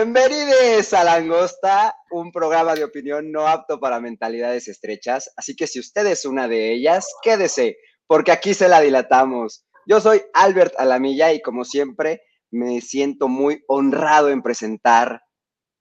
[0.00, 5.28] Bienvenidos a Langosta, un programa de opinión no apto para mentalidades estrechas.
[5.36, 9.66] Así que si usted es una de ellas, quédese, porque aquí se la dilatamos.
[9.86, 12.22] Yo soy Albert Alamilla y como siempre
[12.52, 15.20] me siento muy honrado en presentar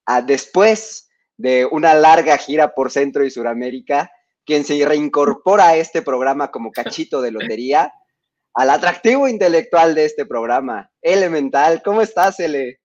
[0.07, 4.09] a, después de una larga gira por Centro y Suramérica,
[4.47, 7.93] quien se reincorpora a este programa como cachito de lotería,
[8.55, 11.83] al atractivo intelectual de este programa, Elemental.
[11.83, 12.79] ¿Cómo estás, Ele?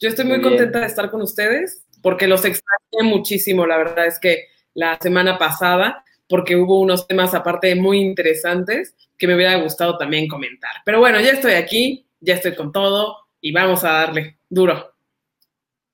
[0.00, 4.18] Yo estoy muy, contenta de estar con ustedes porque los extrañé muchísimo, la verdad es
[4.18, 9.96] que la semana pasada, porque hubo unos temas aparte muy interesantes que me hubiera gustado
[9.96, 10.72] también comentar.
[10.84, 14.94] Pero bueno, ya estoy aquí, ya estoy con todo y vamos a darle duro.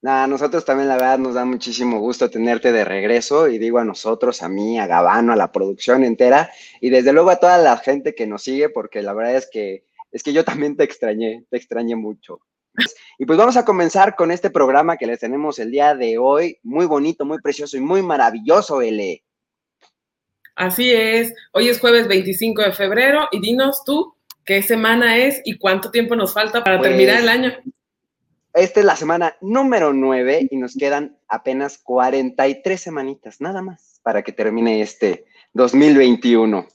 [0.02, 3.84] a nosotros también la verdad nos da muchísimo gusto tenerte de regreso y digo a
[3.84, 7.76] nosotros, a mí, a Gabano, a la producción entera y desde luego a toda la
[7.76, 11.44] gente que nos sigue porque la verdad es que es que yo también te extrañé,
[11.50, 12.40] te extrañé mucho.
[13.18, 16.58] Y pues vamos a comenzar con este programa que les tenemos el día de hoy,
[16.62, 19.22] muy bonito, muy precioso y muy maravilloso, L.
[20.56, 25.58] Así es, hoy es jueves 25 de febrero y dinos tú qué semana es y
[25.58, 27.52] cuánto tiempo nos falta para terminar el pues, año.
[28.52, 34.22] Esta es la semana número 9 y nos quedan apenas 43 semanitas, nada más, para
[34.22, 36.66] que termine este 2021.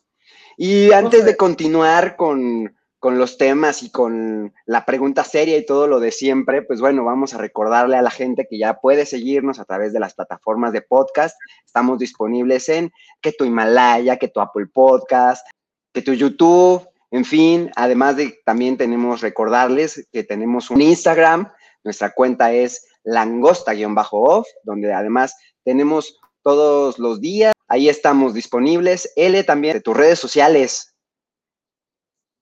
[0.58, 2.74] Y antes de continuar con,
[3.06, 7.06] con los temas y con la pregunta seria y todo lo de siempre, pues bueno,
[7.06, 10.74] vamos a recordarle a la gente que ya puede seguirnos a través de las plataformas
[10.74, 11.38] de podcast.
[11.64, 15.46] Estamos disponibles en que tu Himalaya, que tu Apple Podcast,
[15.94, 22.12] que tu YouTube, en fin, además de también tenemos recordarles que tenemos un Instagram, nuestra
[22.12, 29.14] cuenta es langosta-off, donde además tenemos todos los días, ahí estamos disponibles.
[29.16, 30.95] L también de tus redes sociales,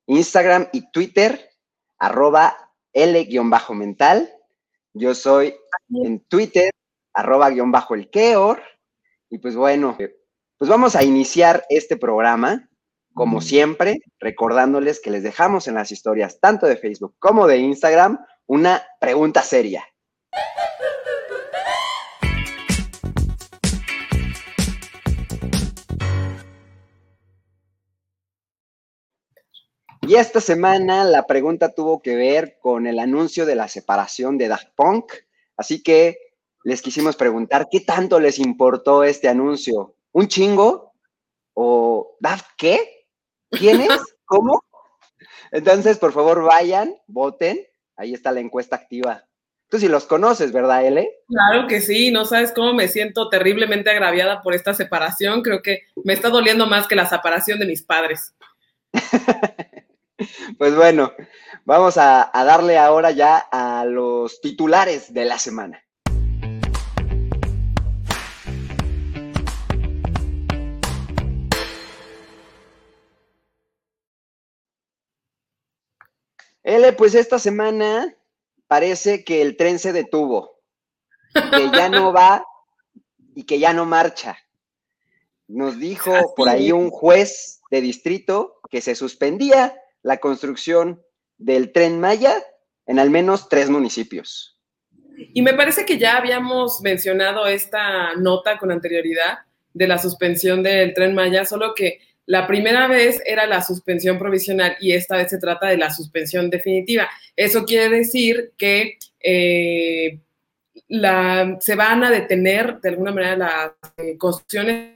[0.08, 1.50] Instagram y Twitter,
[1.97, 4.30] arroba L-mental.
[4.94, 5.56] Yo soy
[5.90, 6.72] en Twitter,
[7.14, 8.62] arroba guion bajo el Keor.
[9.30, 9.97] Y pues bueno,
[10.58, 12.69] pues vamos a iniciar este programa,
[13.14, 18.24] como siempre, recordándoles que les dejamos en las historias, tanto de Facebook como de Instagram,
[18.46, 19.85] una pregunta seria.
[30.06, 34.50] Y esta semana la pregunta tuvo que ver con el anuncio de la separación de
[34.50, 35.14] Daft Punk,
[35.56, 36.18] así que
[36.66, 39.96] les quisimos preguntar qué tanto les importó este anuncio.
[40.12, 40.91] ¿Un chingo?
[41.53, 43.08] ¿O Daft qué?
[43.50, 43.90] ¿Quién es?
[44.25, 44.62] ¿Cómo?
[45.52, 47.66] Entonces, por favor, vayan, voten.
[47.96, 49.24] Ahí está la encuesta activa.
[49.70, 51.09] Tú sí los conoces, ¿verdad, Ele?
[51.28, 55.41] Claro que sí, no sabes cómo me siento terriblemente agraviada por esta separación.
[55.41, 58.35] Creo que me está doliendo más que la separación de mis padres.
[60.57, 61.13] Pues bueno,
[61.66, 65.79] vamos a, darle ahora ya a los titulares de la semana.
[76.66, 78.16] L, pues esta semana
[78.67, 80.61] parece que el tren se detuvo,
[81.34, 82.45] que ya no va
[83.35, 84.38] y que ya no marcha.
[85.50, 91.02] Nos dijo por ahí un juez de distrito que se suspendía la construcción
[91.38, 92.36] del tren Maya
[92.86, 94.59] en al menos tres municipios.
[95.34, 99.40] Y me parece que ya habíamos mencionado esta nota con anterioridad
[99.74, 104.78] de la suspensión del tren Maya, solo que la primera vez era la suspensión provisional
[104.80, 107.09] y esta vez se trata de la suspensión definitiva.
[107.35, 110.20] Eso quiere decir que eh,
[111.59, 114.96] se van a detener de alguna manera las eh, construcciones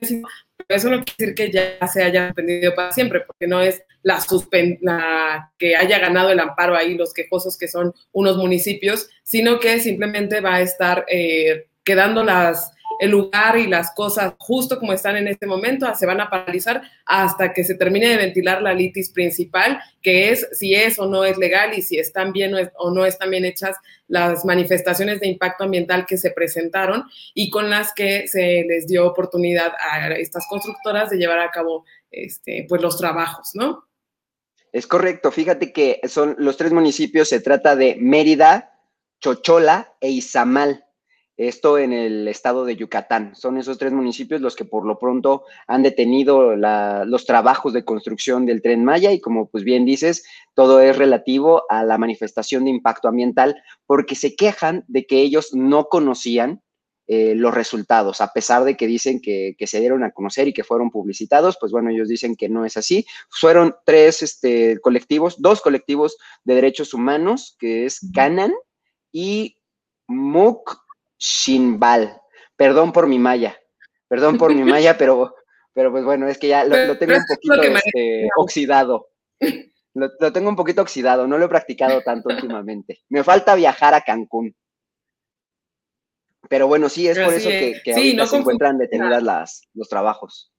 [0.67, 5.51] eso no quiere decir que ya se haya suspendido para siempre, porque no es la,
[5.57, 10.39] que haya ganado el amparo ahí los quejosos que son unos municipios, sino que simplemente
[10.39, 12.25] va a estar eh, quedando
[12.99, 16.81] el lugar y las cosas justo como están en este momento, se van a paralizar
[17.05, 21.23] hasta que se termine de ventilar la litis principal, que es si es o no
[21.23, 23.75] es legal y si están bien o no están bien hechas
[24.07, 29.05] las manifestaciones de impacto ambiental que se presentaron y con las que se les dio
[29.05, 33.87] oportunidad a estas constructoras de llevar a cabo este, pues los trabajos, ¿no?
[34.77, 38.77] Es correcto, fíjate que son los tres municipios, se trata de Mérida,
[39.19, 40.85] Chochola e Izamal
[41.35, 43.35] esto en el estado de Yucatán.
[43.35, 48.45] Son esos tres municipios los que por lo pronto han detenido los trabajos de construcción
[48.45, 50.25] del tren Maya y como pues bien dices,
[50.55, 53.55] todo es relativo a la manifestación de impacto ambiental
[53.87, 56.61] porque se quejan de que ellos no conocían
[57.09, 60.65] eh, los resultados, a pesar de que dicen que, se dieron a conocer y que
[60.65, 63.05] fueron publicitados, pues bueno, ellos dicen que no es así.
[63.29, 68.53] Fueron tres este, colectivos, dos colectivos de derechos humanos, que es Canan
[69.13, 69.57] y
[70.07, 70.81] Muk
[71.17, 72.19] Shinbal.
[72.57, 73.57] Perdón por mi maya,
[74.09, 75.33] perdón por mi maya, pero,
[75.71, 79.09] pero pues bueno, es que ya lo, tengo un poquito este, oxidado.
[79.93, 82.99] Lo, tengo un poquito oxidado, no lo he practicado tanto últimamente.
[83.09, 84.55] Me falta viajar a Cancún.
[86.49, 90.51] Pero bueno, sí, es por eso que, que no se encuentran detenidas las, los trabajos.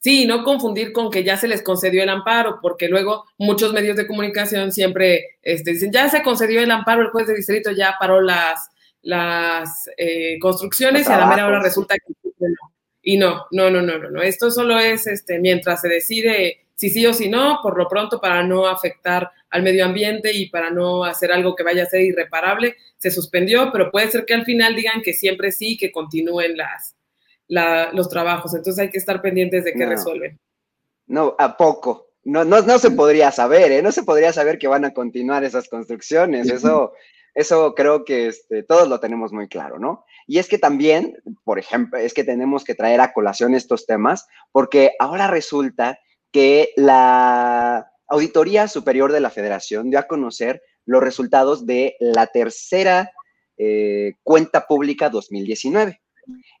[0.00, 3.96] Sí, no confundir con que ya se les concedió el amparo, porque luego muchos medios
[3.96, 7.96] de comunicación siempre este, dicen, ya se concedió el amparo, el juez de distrito ya
[7.98, 8.68] paró las,
[9.02, 12.12] las eh, construcciones y a la mera hora resulta que
[13.02, 14.22] Y no, no, no, no, no, no.
[14.22, 18.20] Esto solo es este, mientras se decide si sí o si no, por lo pronto
[18.20, 22.02] para no afectar al medio ambiente y para no hacer algo que vaya a ser
[22.02, 26.54] irreparable, se suspendió, pero puede ser que al final digan que siempre sí, que continúen
[26.56, 26.94] las,
[27.94, 28.54] los trabajos.
[28.54, 30.38] Entonces hay que estar pendientes de qué resuelven.
[31.06, 32.10] No, a poco.
[32.24, 33.82] No, no, no se podría saber, ¿eh?
[33.82, 36.50] No se podría saber que van a continuar esas construcciones.
[36.50, 36.92] Eso,
[37.34, 40.04] eso creo que este, todos lo tenemos muy claro, ¿no?
[40.26, 44.26] Y es que también, por ejemplo, es que tenemos que traer a colación estos temas,
[44.50, 46.00] porque ahora resulta
[46.32, 53.10] que la Auditoría Superior de la Federación dio a conocer los resultados de la tercera
[53.58, 56.00] eh, cuenta pública 2019.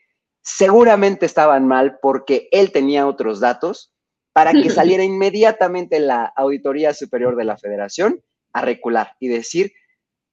[0.43, 3.93] seguramente estaban mal porque él tenía otros datos
[4.33, 9.73] para que saliera inmediatamente la Auditoría Superior de la Federación a recular y decir,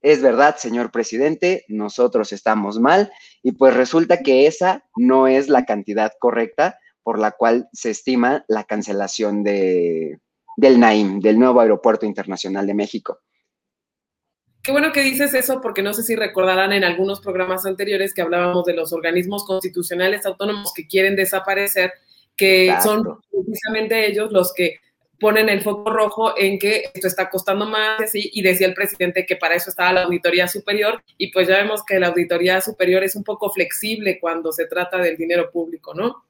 [0.01, 3.11] es verdad, señor presidente, nosotros estamos mal
[3.41, 8.45] y pues resulta que esa no es la cantidad correcta por la cual se estima
[8.47, 10.19] la cancelación de,
[10.57, 13.19] del NAIM, del nuevo Aeropuerto Internacional de México.
[14.63, 18.21] Qué bueno que dices eso porque no sé si recordarán en algunos programas anteriores que
[18.21, 21.91] hablábamos de los organismos constitucionales autónomos que quieren desaparecer,
[22.37, 24.77] que son precisamente ellos los que
[25.19, 29.35] ponen el foco rojo en que esto está costando más y decía el presidente que
[29.35, 33.15] para eso estaba la auditoría superior y pues ya vemos que la auditoría superior es
[33.15, 36.23] un poco flexible cuando se trata del dinero público, ¿no?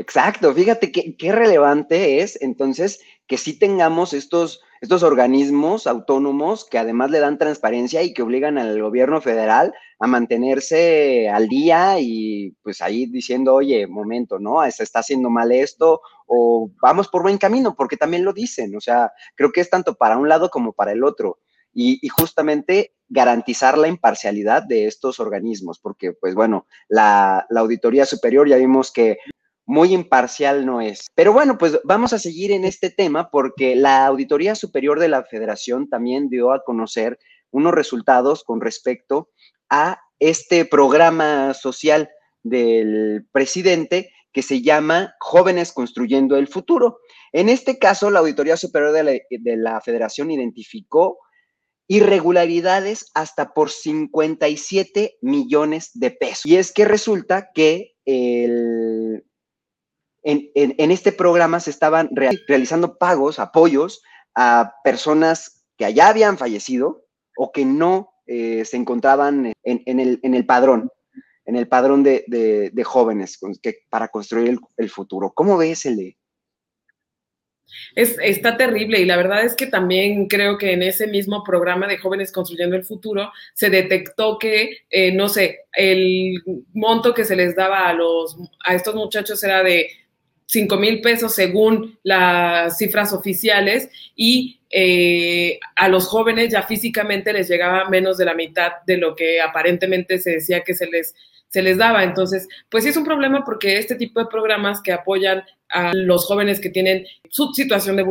[0.00, 7.10] Exacto, fíjate qué relevante es entonces que sí tengamos estos, estos organismos autónomos que además
[7.10, 12.80] le dan transparencia y que obligan al gobierno federal a mantenerse al día y pues
[12.80, 14.62] ahí diciendo, oye, momento, ¿no?
[14.70, 18.80] Se está haciendo mal esto o vamos por buen camino, porque también lo dicen, o
[18.80, 21.40] sea, creo que es tanto para un lado como para el otro.
[21.74, 28.06] Y, y, justamente garantizar la imparcialidad de estos organismos, porque pues bueno, la, la, Auditoría
[28.06, 29.18] Superior ya vimos que
[29.70, 31.06] muy imparcial no es.
[31.14, 35.22] Pero bueno, pues vamos a seguir en este tema porque la Auditoría Superior de la
[35.22, 37.20] Federación también dio a conocer
[37.52, 39.30] unos resultados con respecto
[39.70, 42.10] a este programa social
[42.42, 46.98] del presidente que se llama Jóvenes Construyendo el Futuro.
[47.32, 51.18] En este caso, la Auditoría Superior de la, de la Federación identificó
[51.86, 56.46] irregularidades hasta por 57 millones de pesos.
[56.46, 59.24] Y es que resulta que el
[60.22, 64.02] en, este programa se estaban realizando pagos, apoyos
[64.34, 70.90] a personas que allá habían fallecido o que no eh, se encontraban en, el, padrón,
[71.46, 73.38] en el padrón de, jóvenes
[73.88, 75.32] para construir el, futuro.
[75.34, 76.16] ¿Cómo ves, el
[77.94, 81.86] es, está terrible y la verdad es que también creo que en ese mismo programa
[81.86, 87.36] de jóvenes construyendo el futuro se detectó que, eh, no sé, el monto que se
[87.36, 89.88] les daba a, los, a estos muchachos era de
[90.50, 97.48] 5 mil pesos según las cifras oficiales y eh, a los jóvenes ya físicamente les
[97.48, 101.14] llegaba menos de la mitad de lo que aparentemente se decía que se les,
[101.50, 102.04] se les daba.
[102.04, 106.24] Entonces, pues sí es un problema porque este tipo de programas que apoyan a los
[106.26, 108.02] jóvenes que tienen su situación de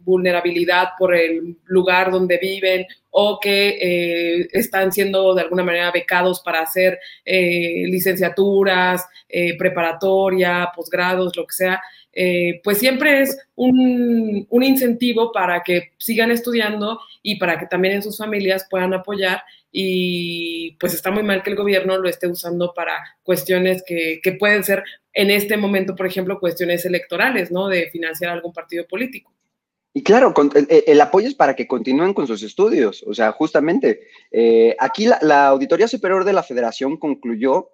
[0.00, 6.40] vulnerabilidad por el lugar donde viven o que eh, están siendo de alguna manera becados
[6.40, 11.82] para hacer eh, licenciaturas, eh, preparatoria, posgrados, lo que sea,
[12.12, 17.94] eh, pues siempre es un, un, incentivo para que sigan estudiando y para que también
[17.94, 22.26] en sus familias puedan apoyar y pues está muy mal que el gobierno lo esté
[22.26, 27.68] usando para cuestiones que, que pueden ser en este momento, por ejemplo, cuestiones electorales, ¿no?
[27.68, 29.32] De financiar algún partido político.
[29.92, 30.32] Y claro,
[30.68, 33.04] el, apoyo es para que continúen con sus estudios.
[33.08, 37.70] O sea, justamente, eh, aquí la, la, Auditoría Superior de la Federación concluyó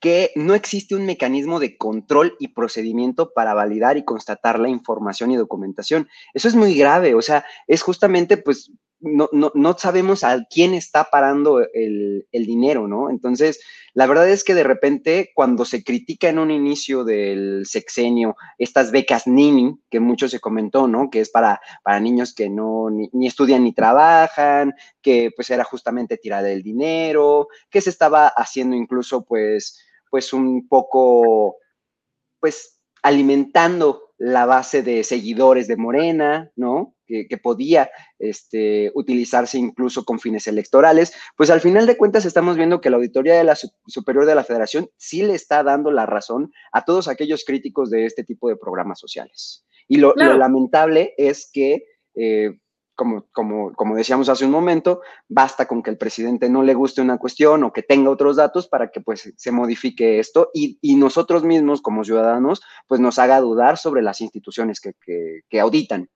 [0.00, 5.30] que no existe un mecanismo de control y procedimiento para validar y constatar la información
[5.30, 6.08] y documentación.
[6.34, 10.74] Eso es muy grave, o sea, es justamente pues no, no, no sabemos a quién
[10.74, 13.08] está parando el, el, dinero, ¿no?
[13.08, 13.60] Entonces,
[13.94, 18.90] la verdad es que de repente, cuando se critica en un inicio del sexenio estas
[18.90, 21.08] becas Nini, que mucho se comentó, ¿no?
[21.08, 25.64] Que es para, para niños que no ni, ni estudian ni trabajan, que pues era
[25.64, 29.78] justamente tirar el dinero, que se estaba haciendo incluso pues,
[30.10, 31.56] pues un poco,
[32.40, 36.94] pues alimentando la base de seguidores de Morena, ¿no?
[37.28, 42.80] que, podía este, utilizarse incluso con fines electorales, pues al final de cuentas estamos viendo
[42.80, 46.52] que la Auditoría de la Superior de la Federación sí le está dando la razón
[46.72, 49.64] a todos aquellos críticos de este tipo de programas sociales.
[49.88, 50.32] Y lo, claro.
[50.32, 51.84] lo lamentable es que...
[52.14, 52.58] Eh,
[53.00, 57.00] como, como, como, decíamos hace un momento, basta con que el presidente no le guste
[57.00, 60.96] una cuestión o que tenga otros datos para que pues se modifique esto y, y
[60.96, 66.10] nosotros mismos como ciudadanos pues nos haga dudar sobre las instituciones que, que, que auditan.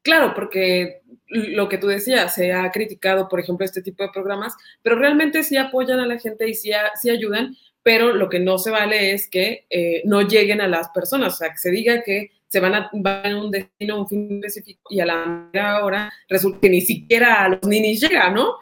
[0.00, 4.54] Claro, porque lo que tú decías, se ha criticado, por ejemplo, este tipo de programas,
[4.80, 6.70] pero realmente sí apoyan a la gente y sí,
[7.02, 10.88] sí ayudan, pero lo que no se vale es que eh, no lleguen a las
[10.90, 14.08] personas, o sea, que se diga que se van a, van a un destino, un
[14.08, 18.56] fin específico, y a la hora resulta que ni siquiera a los ninis llega, ¿no?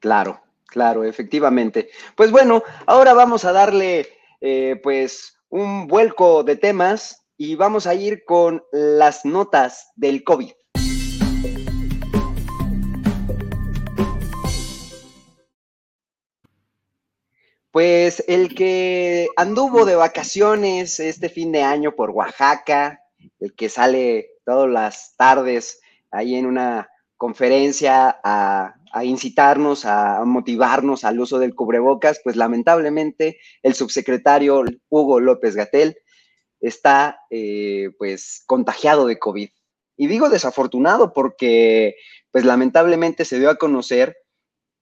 [0.00, 1.90] Claro, claro, efectivamente.
[2.16, 4.08] Pues bueno, ahora vamos a darle,
[4.40, 10.50] eh, pues, un vuelco de temas y vamos a ir con las notas del COVID.
[17.74, 23.00] Pues el que anduvo de vacaciones este fin de año por Oaxaca,
[23.40, 25.80] el que sale todas las tardes
[26.12, 33.74] ahí en una conferencia a, incitarnos, a motivarnos al uso del cubrebocas, pues lamentablemente el
[33.74, 35.96] subsecretario Hugo López Gatel
[36.60, 39.50] está eh, pues contagiado de COVID.
[39.96, 41.96] Y digo desafortunado porque
[42.30, 44.16] pues lamentablemente se dio a conocer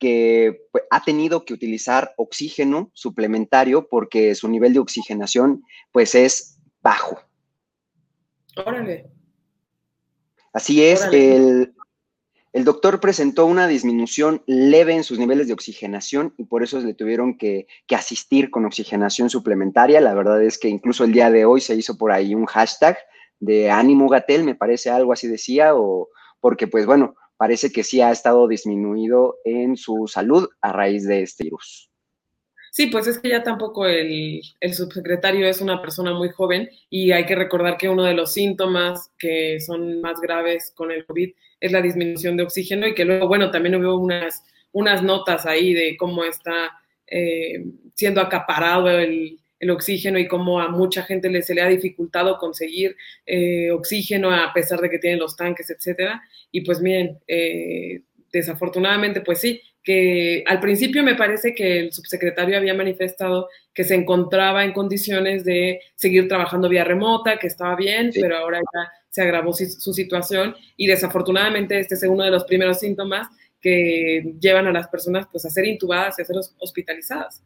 [0.03, 6.59] que pues, ha tenido que utilizar oxígeno suplementario porque su nivel de oxigenación pues es
[6.83, 7.21] bajo.
[8.57, 9.13] Órale.
[10.53, 11.37] Así es, Órale.
[11.37, 11.75] el,
[12.53, 16.95] el doctor presentó una disminución leve en sus niveles de oxigenación y por eso le
[16.95, 20.01] tuvieron que, que, asistir con oxigenación suplementaria.
[20.01, 22.99] La verdad es que incluso el día de hoy se hizo por ahí un hashtag
[23.39, 26.09] de ánimo Gatel, me parece algo así decía, o
[26.41, 31.23] porque pues bueno, parece que sí ha estado disminuido en su salud a raíz de
[31.23, 31.91] este virus.
[32.71, 37.27] Sí, pues es que ya tampoco el, subsecretario es una persona muy joven y hay
[37.27, 41.73] que recordar que uno de los síntomas que son más graves con el COVID es
[41.73, 45.97] la disminución de oxígeno y que luego, bueno, también hubo unas, unas notas ahí de
[45.97, 47.65] cómo está eh,
[47.97, 52.39] siendo acaparado el, el, oxígeno y cómo a mucha gente le, se le ha dificultado
[52.39, 56.23] conseguir eh, oxígeno a pesar de que tienen los tanques, etcétera.
[56.51, 58.03] Y pues miren, eh,
[58.33, 63.95] desafortunadamente, pues sí, que al principio me parece que el subsecretario había manifestado que se
[63.95, 68.21] encontraba en condiciones de seguir trabajando vía remota, que estaba bien, sí.
[68.21, 72.81] pero ahora ya se agravó su situación y desafortunadamente este es uno de los primeros
[72.81, 73.29] síntomas
[73.61, 77.43] que llevan a las personas pues a ser intubadas y a ser hospitalizadas.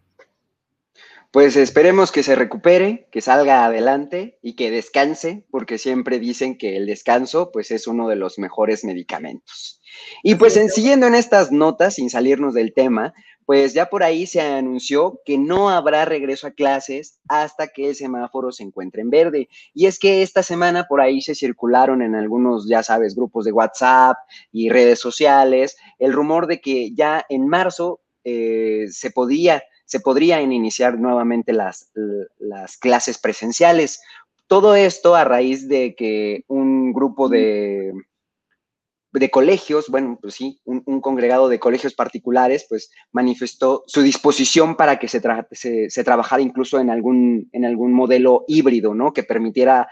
[1.36, 6.78] Pues esperemos que se recupere, que salga adelante y que descanse, porque siempre dicen que
[6.78, 9.82] el descanso pues es uno de los mejores medicamentos.
[10.22, 13.12] Y pues en, siguiendo en estas notas, sin salirnos del tema,
[13.44, 17.96] pues ya por ahí se anunció que no habrá regreso a clases hasta que el
[17.96, 19.50] semáforo se encuentre en verde.
[19.74, 23.52] Y es que esta semana por ahí se circularon en algunos, ya sabes, grupos de
[23.52, 24.16] WhatsApp
[24.52, 30.52] y redes sociales el rumor de que ya en marzo eh, se podía se podrían
[30.52, 31.90] iniciar nuevamente las,
[32.38, 34.00] las clases presenciales.
[34.46, 37.92] Todo esto a raíz de que un grupo de,
[39.12, 44.76] de colegios, bueno, pues sí, un, un, congregado de colegios particulares, pues manifestó su disposición
[44.76, 49.12] para que se, tra se, se, trabajara incluso en algún, en algún modelo híbrido, ¿no?
[49.12, 49.88] Que permitiera a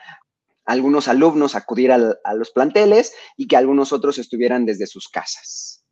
[0.64, 5.83] algunos alumnos acudir al, a los planteles y que algunos otros estuvieran desde sus casas.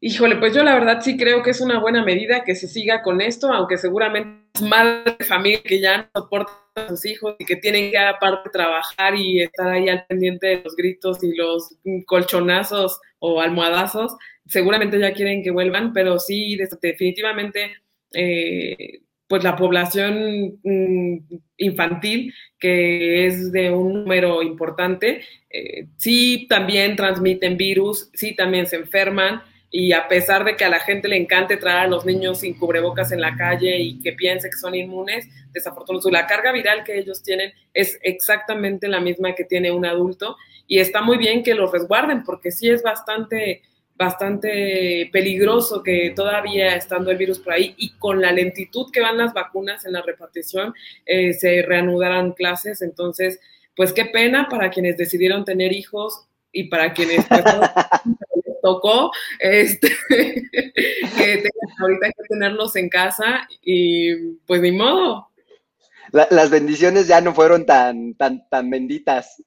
[0.00, 3.02] Híjole, pues yo la verdad sí creo que es una buena medida que se siga
[3.02, 7.34] con esto, aunque seguramente es madre de familia que ya no soporta a sus hijos
[7.38, 11.34] y que tienen que aparte trabajar y estar ahí al pendiente de los gritos y
[11.34, 11.74] los
[12.04, 14.14] colchonazos o almohadazos,
[14.46, 17.76] seguramente ya quieren que vuelvan, pero sí, definitivamente,
[18.12, 21.18] eh, pues la población mm,
[21.56, 28.76] infantil, que es de un número importante, eh, sí también transmiten virus, sí también se
[28.76, 29.42] enferman,
[29.78, 32.58] y a pesar de que a la gente le encante traer a los niños sin
[32.58, 36.98] cubrebocas en la calle y que piense que son inmunes, desafortunadamente la carga viral que
[36.98, 41.52] ellos tienen es exactamente la misma que tiene un adulto y está muy bien que
[41.52, 43.60] los resguarden porque sí es bastante
[43.96, 49.18] bastante peligroso que todavía estando el virus por ahí y con la lentitud que van
[49.18, 50.72] las vacunas en la repartición
[51.04, 52.80] eh, se reanudarán clases.
[52.80, 53.40] Entonces,
[53.74, 57.42] pues qué pena para quienes decidieron tener hijos y para quienes pues,
[58.66, 65.28] tocó, este, que tengan ahorita que tenerlos en casa y pues ni modo.
[66.10, 69.40] las bendiciones ya no fueron tan, tan, tan benditas.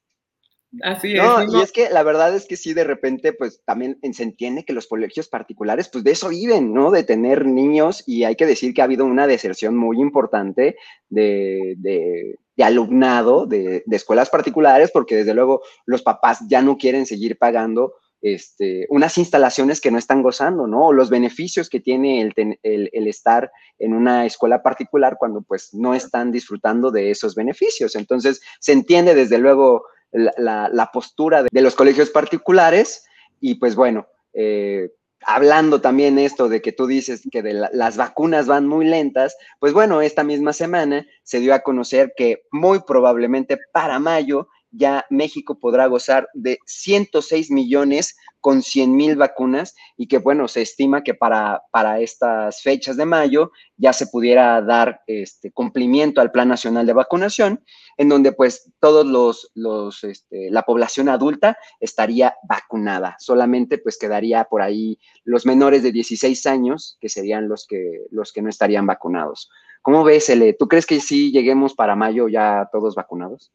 [0.84, 1.24] Así es.
[1.24, 4.64] No, y es que la verdad es que sí, de repente, pues también se entiende
[4.64, 6.92] que los colegios particulares, pues de eso viven, ¿no?
[6.92, 10.78] De tener niños y hay que decir que ha habido una deserción muy importante
[11.10, 16.78] de, de, de alumnado de, de, escuelas particulares porque desde luego los papás ya no
[16.78, 20.88] quieren seguir pagando este, unas instalaciones que no están gozando, ¿no?
[20.88, 26.32] O los beneficios que tiene el, estar en una escuela particular cuando pues no están
[26.32, 27.96] disfrutando de esos beneficios.
[27.96, 33.06] Entonces, se entiende desde luego la, postura de, los colegios particulares
[33.40, 34.90] y pues bueno, eh,
[35.26, 40.02] hablando también esto de que tú dices que las vacunas van muy lentas, pues bueno,
[40.02, 45.88] esta misma semana se dio a conocer que muy probablemente para mayo ya México podrá
[45.88, 51.62] gozar de 106 millones con 100 mil vacunas y que, bueno, se estima que para,
[51.72, 56.94] para estas fechas de mayo ya se pudiera dar este cumplimiento al Plan Nacional de
[56.94, 57.64] Vacunación,
[57.98, 63.16] en donde pues todos los, los este, la población adulta estaría vacunada.
[63.20, 68.32] Solamente pues quedaría por ahí los menores de 16 años, que serían los que, los
[68.32, 69.50] que no estarían vacunados.
[69.82, 70.54] ¿Cómo ves, Ele?
[70.54, 73.52] ¿Tú crees que sí lleguemos para mayo ya todos vacunados?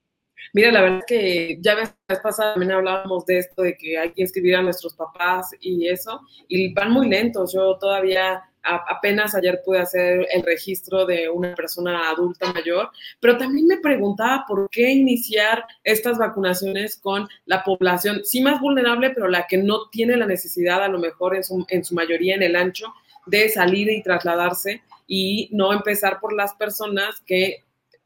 [0.53, 1.77] Mira, la verdad es que ya
[2.23, 6.21] pasada también hablábamos de esto, de que hay que inscribir a nuestros papás y eso,
[6.49, 7.53] y van muy lentos.
[7.53, 13.67] Yo todavía apenas ayer pude hacer el registro de una persona adulta mayor, pero también
[13.67, 19.47] me preguntaba por qué iniciar estas vacunaciones con la población, sí más vulnerable, pero la
[19.47, 22.57] que no tiene la necesidad, a lo mejor en su, en su mayoría en el
[22.57, 22.93] ancho,
[23.27, 27.65] de salir y trasladarse y no empezar por las personas que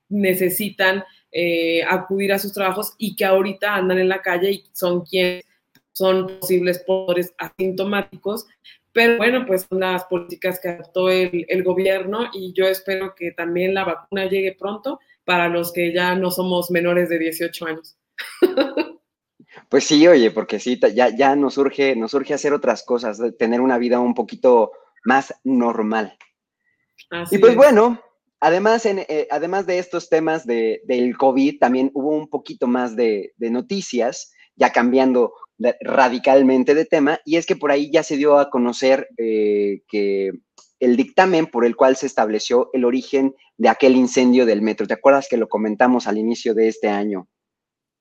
[0.08, 5.04] necesitan eh, acudir a sus trabajos y que ahorita andan en la calle y son
[5.04, 5.44] quienes
[5.92, 8.46] son posibles pobres asintomáticos.
[8.92, 13.32] Pero bueno, pues son las políticas que adoptó el, el gobierno y yo espero que
[13.32, 17.96] también la vacuna llegue pronto para los que ya no somos menores de 18 años.
[19.68, 23.60] Pues sí, oye, porque sí, ya, ya nos surge, nos surge hacer otras cosas, tener
[23.60, 24.72] una vida un poquito
[25.04, 26.16] más normal.
[27.30, 28.00] y pues bueno,
[28.40, 32.94] Además, en, eh, además de estos temas de, del COVID, también hubo un poquito más
[32.94, 35.32] de, noticias, ya cambiando
[35.80, 40.30] radicalmente de tema, y es que por ahí ya se dio a conocer eh, que
[40.78, 44.86] el dictamen por el cual se estableció el origen de aquel incendio del metro.
[44.86, 47.28] ¿Te acuerdas que lo comentamos al inicio de este año?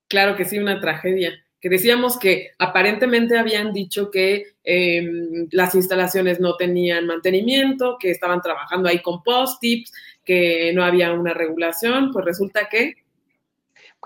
[0.07, 6.39] Claro que sí, una tragedia que decíamos que aparentemente habían dicho que em, las instalaciones
[6.39, 9.91] no tenían mantenimiento, que estaban trabajando ahí con post-tips,
[10.23, 12.95] que no había una regulación, pues resulta que...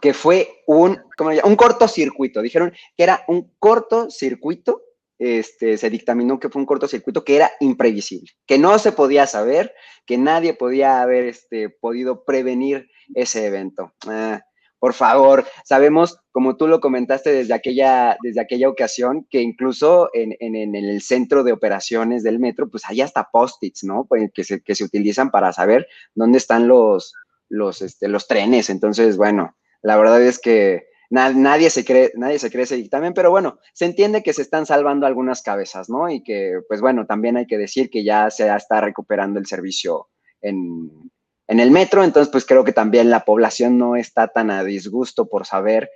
[0.01, 2.41] Que fue un, ¿cómo un cortocircuito.
[2.41, 4.81] Dijeron que era un cortocircuito,
[5.19, 9.75] este, se dictaminó que fue un cortocircuito que era imprevisible, que no se podía saber,
[10.05, 13.93] que nadie podía haber este, podido prevenir ese evento.
[14.07, 14.41] Ah,
[14.81, 20.35] por favor, sabemos, como tú lo comentaste desde aquella, desde aquella ocasión, que incluso en,
[20.75, 24.07] el centro de operaciones del metro, pues hay hasta post-its, ¿no?
[24.09, 27.13] Pues, que se, que se utilizan para saber dónde están los,
[27.47, 28.71] los, este, los trenes.
[28.71, 33.29] Entonces, bueno, la verdad es que nadie, se cree, nadie se cree ese dictamen, pero
[33.29, 36.09] bueno, se entiende que se están salvando algunas cabezas, ¿no?
[36.09, 40.07] Y que, pues bueno, también hay que decir que ya se está recuperando el servicio
[40.41, 41.10] en,
[41.51, 45.27] en el metro, entonces pues creo que también la población no está tan a disgusto
[45.27, 45.91] por saber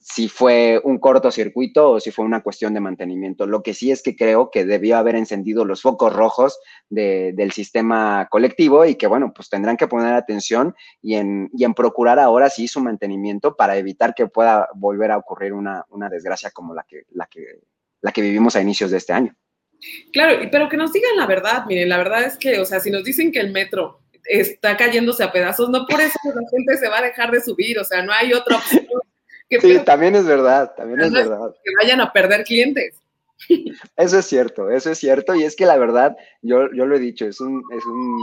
[0.00, 3.46] si fue un cortocircuito o si fue una cuestión de mantenimiento.
[3.46, 8.26] Lo que sí es que creo que debió haber encendido los focos rojos del sistema
[8.32, 12.66] colectivo y que, bueno, pues tendrán que poner atención y en, en procurar ahora sí
[12.66, 17.04] su mantenimiento para evitar que pueda volver a ocurrir una, una desgracia como la que,
[17.12, 17.60] la, que,
[18.00, 19.36] la que vivimos a inicios de este año.
[20.12, 22.90] Claro, pero que nos digan la verdad, miren, la verdad es que, o sea, si
[22.90, 26.88] nos dicen que el metro está cayéndose a pedazos, no por eso la gente se
[26.88, 28.86] va a dejar de subir, o sea, no hay otra opción.
[29.48, 31.54] sí, también es verdad, también es verdad.
[31.64, 33.00] Que vayan a perder clientes.
[33.96, 35.34] Eso es cierto, eso es cierto.
[35.34, 38.18] Y es que la verdad, yo, yo lo he dicho, es un, es un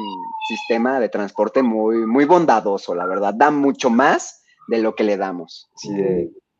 [0.48, 3.34] sistema de transporte muy, muy bondadoso, la verdad.
[3.34, 5.70] Da mucho más de lo que le damos.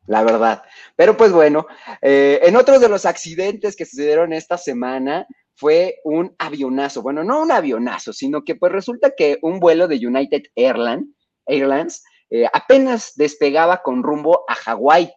[0.08, 0.64] la verdad.
[0.96, 1.68] Pero pues bueno,
[2.02, 7.02] eh, en otros de los accidentes que sucedieron esta semana fue un avionazo.
[7.02, 12.46] Bueno, no un avionazo, sino que pues resulta que un vuelo de United Airlines, eh,
[12.54, 15.12] apenas despegaba con rumbo a Hawái.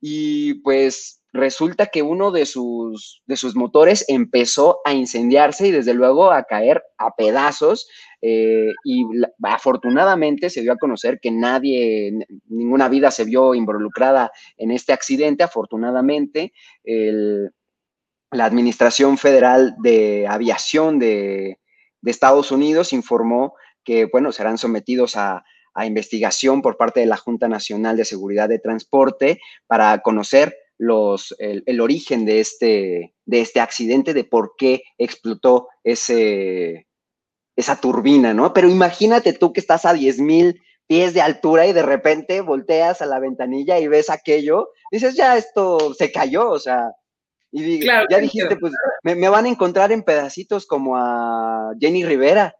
[0.00, 5.94] Y pues resulta que uno de sus, de sus motores empezó a incendiarse y desde
[5.94, 7.86] luego a caer a pedazos.
[8.20, 9.04] Eh, y
[9.44, 15.44] afortunadamente se dio a conocer que nadie, ninguna vida se vio involucrada en este accidente.
[15.44, 16.52] Afortunadamente,
[18.34, 21.58] la Administración Federal de Aviación de,
[22.04, 25.44] Estados Unidos informó que, bueno, serán sometidos a,
[25.84, 31.80] investigación por parte de la Junta Nacional de Seguridad de Transporte para conocer los, el,
[31.80, 36.86] origen de este, de este accidente, de por qué explotó ese,
[37.56, 38.52] esa turbina, ¿no?
[38.52, 43.02] Pero imagínate tú que estás a 10 mil pies de altura y de repente volteas
[43.02, 46.92] a la ventanilla y ves aquello, dices, ya esto se cayó, o sea,
[47.56, 52.54] y ya dijiste, pues me, me, van a encontrar en pedacitos como a Jenny Rivera.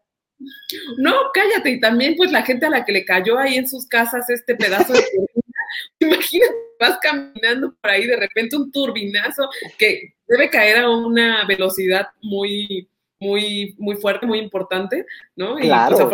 [0.97, 3.87] No, cállate, y también pues la gente a la que le cayó ahí en sus
[3.87, 5.03] casas este pedazo de
[5.99, 12.07] Imagínate, vas caminando por ahí, de repente un turbinazo que debe caer a una velocidad
[12.21, 12.87] muy,
[13.19, 15.05] muy, muy fuerte, muy importante,
[15.35, 15.59] ¿no?
[15.59, 16.09] Y pues,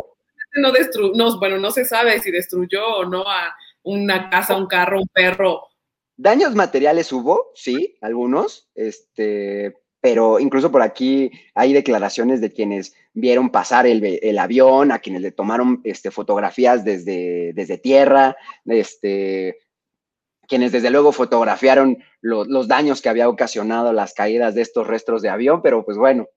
[0.55, 4.67] no destru no, bueno, no se sabe si destruyó o no a una casa, un
[4.67, 5.67] carro, un perro.
[6.21, 13.49] Daños materiales hubo, sí, algunos, este, pero incluso por aquí hay declaraciones de quienes vieron
[13.49, 19.57] pasar el, avión, a quienes le tomaron este, fotografías desde, desde tierra, este,
[20.47, 25.29] quienes desde luego fotografiaron los daños que había ocasionado las caídas de estos restos de
[25.29, 26.27] avión, pero pues bueno,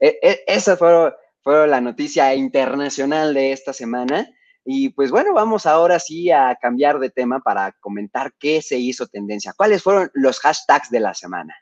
[0.00, 4.26] e, e, esa fue, fue la noticia internacional de esta semana.
[4.64, 9.06] Y pues bueno, vamos ahora sí a cambiar de tema para comentar qué se hizo
[9.06, 9.52] tendencia.
[9.54, 11.54] ¿Cuáles fueron los hashtags de la semana?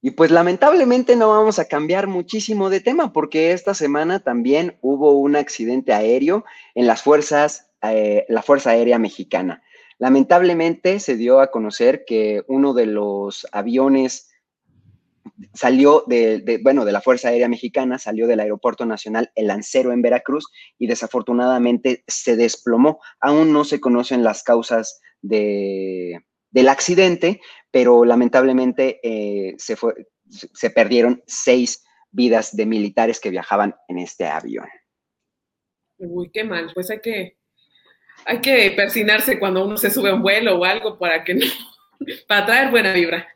[0.00, 5.10] Y pues lamentablemente no vamos a cambiar muchísimo de tema porque esta semana también hubo
[5.10, 6.44] un accidente aéreo
[6.76, 9.62] en las fuerzas, eh, la Fuerza Aérea Mexicana.
[9.98, 14.30] Lamentablemente se dio a conocer que uno de los aviones
[15.54, 20.02] salió de, bueno, de la Fuerza Aérea Mexicana, salió del Aeropuerto Nacional El Lancero en
[20.02, 20.46] Veracruz
[20.78, 23.00] y desafortunadamente se desplomó.
[23.20, 29.76] Aún no se conocen las causas de, del accidente, pero lamentablemente eh, se,
[30.28, 34.68] se perdieron seis vidas de militares que viajaban en este avión.
[35.98, 37.38] Uy, qué mal, pues hay que,
[38.28, 41.46] hay que persinarse cuando uno se sube a un vuelo o algo para que no,
[42.28, 43.26] para traer buena vibra.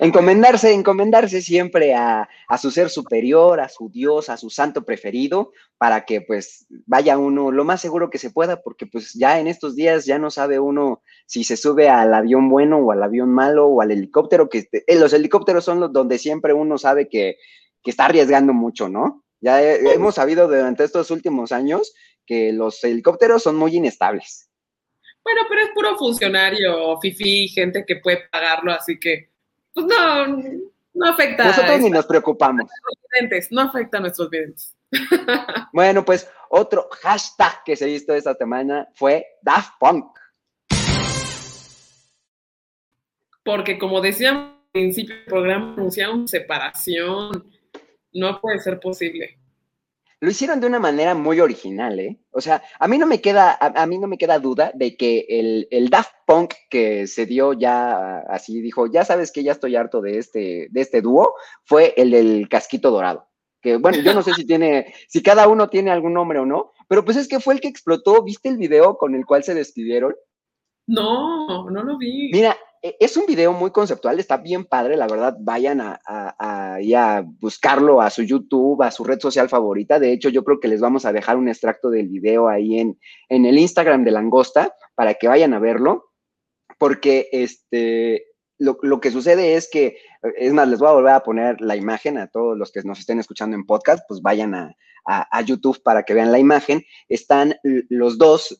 [0.00, 2.28] Encomendarse, encomendarse siempre a,
[2.60, 7.52] su ser superior, a su Dios, a su santo preferido, para que pues vaya uno
[7.52, 10.58] lo más seguro que se pueda, porque pues ya en estos días ya no sabe
[10.58, 14.68] uno si se sube al avión bueno o al avión malo o al helicóptero, que
[14.72, 17.36] eh, los helicópteros son los donde siempre uno sabe que,
[17.84, 19.24] está arriesgando mucho, ¿no?
[19.40, 21.92] Ya hemos sabido durante estos últimos años
[22.26, 24.48] que los helicópteros son muy inestables.
[25.22, 29.30] Bueno, pero es puro funcionario, fifi, gente que puede pagarlo, así que
[29.72, 30.26] pues no,
[30.94, 31.46] no afecta.
[31.46, 32.70] Nosotros ni nos preocupamos.
[33.50, 34.76] no afecta a nuestros clientes.
[35.72, 40.06] Bueno, pues otro hashtag que se visto esta semana fue Daft Punk.
[43.44, 47.50] Porque como decíamos al principio del programa, anunciaron separación.
[48.12, 49.36] No puede ser posible
[50.24, 52.18] lo hicieron de una manera muy original, ¿eh?
[52.30, 55.26] O sea, a mí no me queda, a, mí no me queda duda de que
[55.28, 59.76] el, el, Daft Punk que se dio ya así, dijo, ya sabes que ya estoy
[59.76, 61.34] harto de este, de este dúo,
[61.64, 63.28] fue el del casquito dorado.
[63.60, 66.72] Que bueno, yo no sé si tiene, si cada uno tiene algún nombre o no,
[66.88, 68.22] pero pues es que fue el que explotó.
[68.22, 70.14] ¿Viste el video con el cual se despidieron?
[70.86, 72.30] No, no lo vi.
[72.32, 78.02] Mira, es un video muy conceptual, está bien padre, la verdad, vayan a, a, buscarlo
[78.02, 79.98] a su YouTube, a su red social favorita.
[79.98, 82.98] De hecho, yo creo que les vamos a dejar un extracto del video ahí en,
[83.30, 86.12] en el Instagram de Langosta para que vayan a verlo,
[86.78, 88.26] porque este,
[88.58, 89.96] lo, lo, que sucede es que,
[90.36, 92.98] es más, les voy a volver a poner la imagen a todos los que nos
[92.98, 96.82] estén escuchando en podcast, pues vayan a, a, YouTube para que vean la imagen.
[97.08, 97.54] Están
[97.88, 98.58] los dos,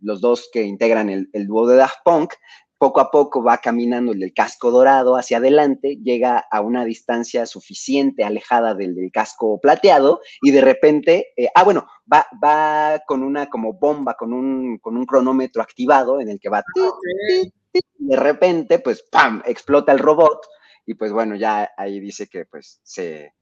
[0.00, 2.32] los dos que integran el, el dúo de Daft Punk,
[2.78, 7.46] poco a poco va caminando el del casco dorado hacia adelante, llega a una distancia
[7.46, 13.22] suficiente alejada del, del casco plateado y de repente, eh, ah, bueno, va, va con
[13.22, 16.62] una como bomba, con un, con un cronómetro activado en el que va,
[17.98, 20.46] de repente, pues, ¡pam!, explota el robot
[20.86, 23.34] y pues bueno, ya ahí dice que pues se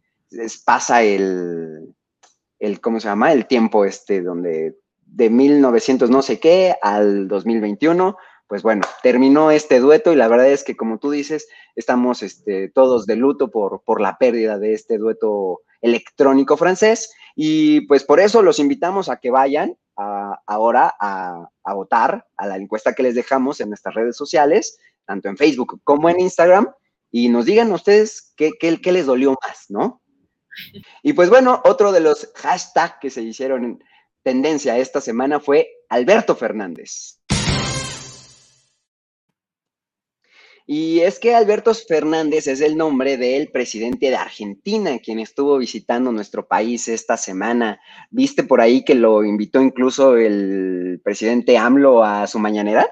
[0.65, 1.95] pasa el,
[2.59, 3.33] el, ¿cómo se llama?
[3.33, 8.17] El tiempo este donde de 1900 no sé qué al 2021,
[8.55, 12.69] pues bueno, terminó este dueto y la verdad es que como tú dices, estamos este,
[12.69, 18.43] todos de luto por, la pérdida de este dueto electrónico francés y pues por eso
[18.43, 23.61] los invitamos a que vayan ahora a, a, votar a la encuesta que les dejamos
[23.61, 26.69] en nuestras redes sociales, tanto en Facebook como en Instagram,
[27.11, 30.01] y nos digan ustedes qué, qué, qué les dolió más, ¿no?
[31.03, 33.85] Y pues bueno, otro de los hashtags que se hicieron en
[34.23, 37.19] tendencia esta semana fue Alberto Fernández.
[40.67, 46.11] Y es que Alberto Fernández es el nombre del presidente de Argentina, quien estuvo visitando
[46.11, 47.79] nuestro país esta semana.
[48.11, 52.89] ¿Viste por ahí que lo invitó incluso el presidente AMLO a su mañanera?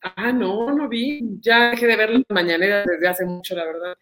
[0.00, 1.20] Ah, no, no vi.
[1.40, 3.96] Ya dejé de ver la mañanera desde hace mucho, la verdad.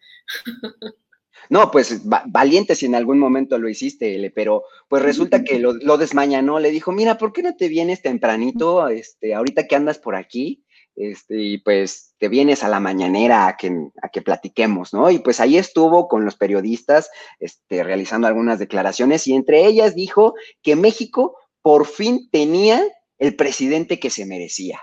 [1.49, 5.97] No, pues valiente si en algún momento lo hiciste, pero pues resulta que lo, lo,
[5.97, 10.15] desmañanó, le dijo, mira, ¿por qué no te vienes tempranito, este, ahorita que andas por
[10.15, 10.65] aquí?
[10.95, 15.11] Este, y pues te vienes a la mañanera a que, a que platiquemos, ¿no?
[15.11, 20.33] Y pues ahí estuvo con los periodistas este, realizando algunas declaraciones y entre ellas dijo
[20.63, 22.81] que México por fin tenía
[23.19, 24.81] el presidente que se merecía.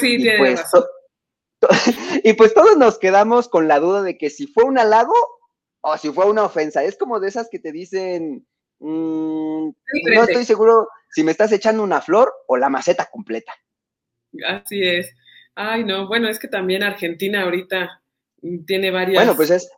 [0.00, 0.64] Sí, y, pues,
[2.24, 5.14] y pues todos nos quedamos con la duda de que si fue un halago
[5.80, 6.82] o si fue una ofensa.
[6.82, 8.48] Es como de esas que te dicen,
[8.80, 13.52] mmm, no estoy seguro si me estás echando una flor o la maceta completa.
[14.44, 15.14] Así es.
[15.56, 18.02] Ay, no, bueno, es que también Argentina ahorita
[18.66, 19.22] tiene varias.
[19.22, 19.70] Bueno, pues es,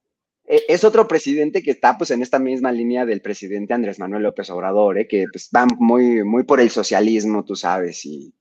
[0.46, 4.22] e, es otro presidente que está pues en esta misma línea del presidente Andrés Manuel
[4.22, 5.08] López Obrador, ¿eh?
[5.08, 8.04] que pues van muy, muy por el socialismo, tú sabes.
[8.04, 8.34] Y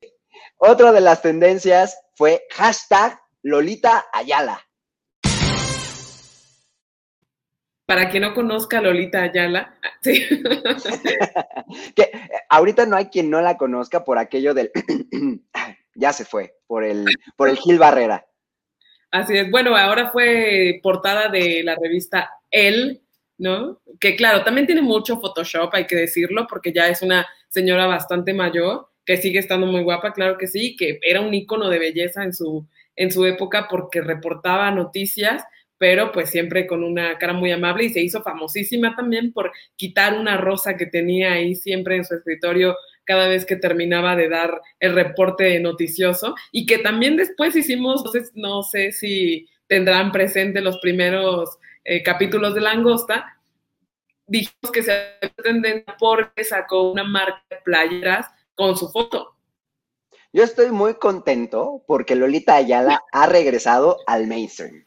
[0.57, 4.61] otra de las tendencias fue hashtag Lolita Ayala.
[7.85, 10.23] Para quien no conozca a Lolita Ayala, sí.
[11.95, 12.11] que eh,
[12.49, 14.71] ahorita no hay quien no la conozca por aquello del
[15.95, 17.05] ya se fue por el,
[17.35, 18.25] por el Gil Barrera.
[19.11, 19.49] Así es.
[19.49, 23.01] Bueno, ahora fue portada de la revista El,
[23.37, 23.81] ¿no?
[23.99, 28.33] Que claro, también tiene mucho Photoshop, hay que decirlo, porque ya es una señora bastante
[28.33, 32.23] mayor, que sigue estando muy guapa, claro que sí, que era un icono de belleza
[32.23, 35.43] en su, en su época porque reportaba noticias,
[35.77, 40.17] pero pues siempre con una cara muy amable y se hizo famosísima también por quitar
[40.17, 44.61] una rosa que tenía ahí siempre en su escritorio cada vez que terminaba de dar
[44.79, 51.57] el reporte noticioso y que también después hicimos, no sé si tendrán presente los primeros
[51.83, 53.37] eh, capítulos de Langosta,
[54.27, 59.35] dijimos que se pretenden porque sacó una marca de playeras con su foto.
[60.33, 64.85] Yo estoy muy contento porque Lolita Ayala ha regresado al mainstream.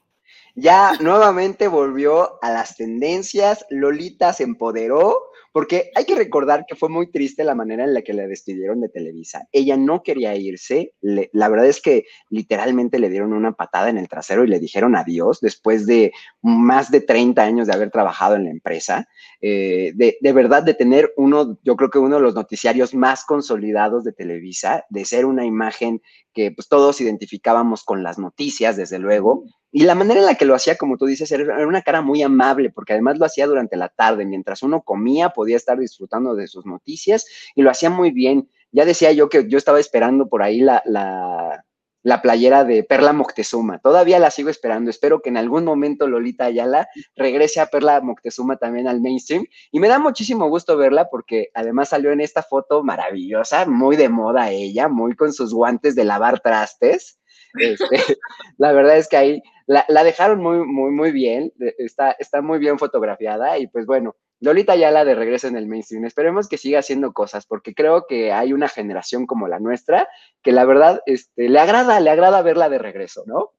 [0.54, 6.88] Ya nuevamente volvió a las tendencias, Lolita se empoderó porque hay que recordar que fue
[6.88, 9.48] muy triste la manera en la que la despidieron de Televisa.
[9.50, 10.92] Ella no quería irse.
[11.00, 14.94] la verdad es que literalmente le dieron una patada en el trasero y le dijeron
[14.94, 19.08] adiós después de más de 30 años de haber trabajado en la empresa.
[19.40, 24.04] Eh, de, verdad, de tener uno, yo creo que uno de los noticiarios más consolidados
[24.04, 26.00] de Televisa, de ser una imagen
[26.32, 30.46] que pues, todos identificábamos con las noticias, desde luego, y la manera en la que
[30.46, 33.76] lo hacía, como tú dices, era una cara muy amable, porque además lo hacía durante
[33.76, 38.10] la tarde, mientras uno comía, podía estar disfrutando de sus noticias y lo hacía muy
[38.10, 38.48] bien.
[38.72, 41.64] Ya decía yo que yo estaba esperando por ahí la, la,
[42.02, 43.78] la playera de Perla Moctezuma.
[43.78, 44.90] Todavía la sigo esperando.
[44.90, 49.44] Espero que en algún momento Lolita Ayala regrese a Perla Moctezuma también al mainstream.
[49.70, 54.08] Y me da muchísimo gusto verla porque además salió en esta foto maravillosa, muy de
[54.08, 57.18] moda ella, muy con sus guantes de lavar trastes.
[57.58, 57.86] Este,
[58.58, 62.58] la verdad es que ahí la, la, dejaron muy, muy, muy bien, está, está muy
[62.58, 66.04] bien fotografiada y pues bueno, Lolita ya la de regreso en el mainstream.
[66.04, 70.08] Esperemos que siga haciendo cosas, porque creo que hay una generación como la nuestra
[70.42, 73.52] que la verdad este, le agrada, le agrada verla de regreso, ¿no?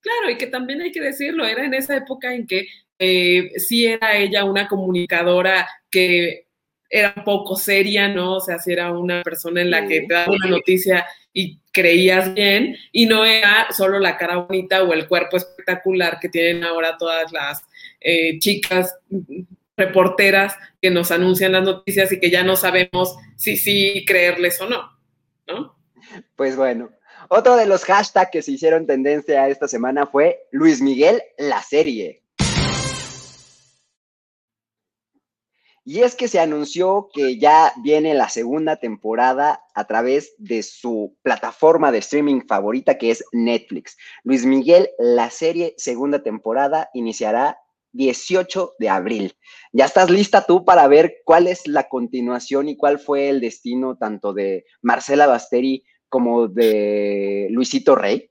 [0.00, 2.66] Claro, y que también hay que decirlo, era en esa época en que
[2.98, 6.46] eh, sí era ella una comunicadora que
[6.90, 8.36] era poco seria, ¿no?
[8.36, 12.34] O sea, si era una persona en la que te daba una noticia y creías
[12.34, 16.98] bien, y no era solo la cara bonita o el cuerpo espectacular que tienen ahora
[16.98, 17.62] todas las
[18.00, 18.98] eh, chicas
[19.76, 24.68] reporteras que nos anuncian las noticias y que ya no sabemos si sí creerles o
[24.68, 24.90] no,
[25.46, 25.76] ¿no?
[26.34, 26.90] Pues bueno,
[27.28, 32.19] Otro de los hashtags que se hicieron tendencia esta semana fue Luis Miguel, la serie.
[35.84, 41.16] Y es que se anunció que ya viene la segunda temporada a través de su
[41.22, 43.96] plataforma de streaming favorita que es Netflix.
[44.22, 47.58] Luis Miguel, la serie segunda temporada iniciará
[47.92, 49.36] 18 de abril.
[49.72, 53.96] ¿Ya estás lista tú para ver cuál es la continuación y cuál fue el destino
[53.96, 58.30] tanto de Marcela Basteri como de Luisito Rey?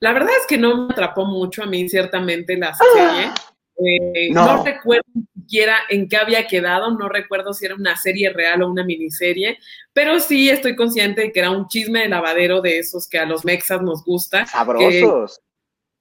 [0.00, 3.30] La verdad es que no me atrapó mucho a mí ciertamente la serie.
[3.76, 4.64] Eh, no.
[4.64, 8.70] recuerdo ni siquiera en qué había quedado, no recuerdo si era una serie real o
[8.70, 9.58] una miniserie,
[9.92, 13.26] pero sí estoy consciente de que era un chisme de lavadero de esos que a
[13.26, 14.46] los mexas nos gusta.
[14.46, 15.40] Sabrosos.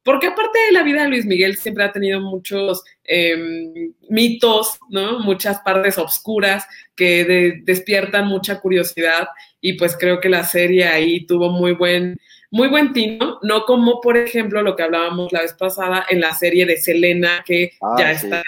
[0.04, 5.20] porque aparte de la vida de Luis Miguel siempre ha tenido muchos em, mitos, ¿no?
[5.20, 9.30] Muchas partes oscuras que despiertan mucha curiosidad
[9.62, 12.18] y pues creo que la serie ahí tuvo muy buen
[12.54, 16.36] muy buen tino, no como por ejemplo lo que hablábamos la vez pasada en la
[16.36, 18.44] serie de Selena, que ah, ya está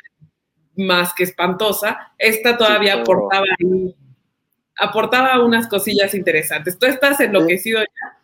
[0.75, 2.13] más que espantosa.
[2.19, 3.47] Esta todavía aportaba,
[4.77, 6.77] aportaba unas cosillas interesantes.
[6.77, 8.19] ¿Tú estás enloquecido ya?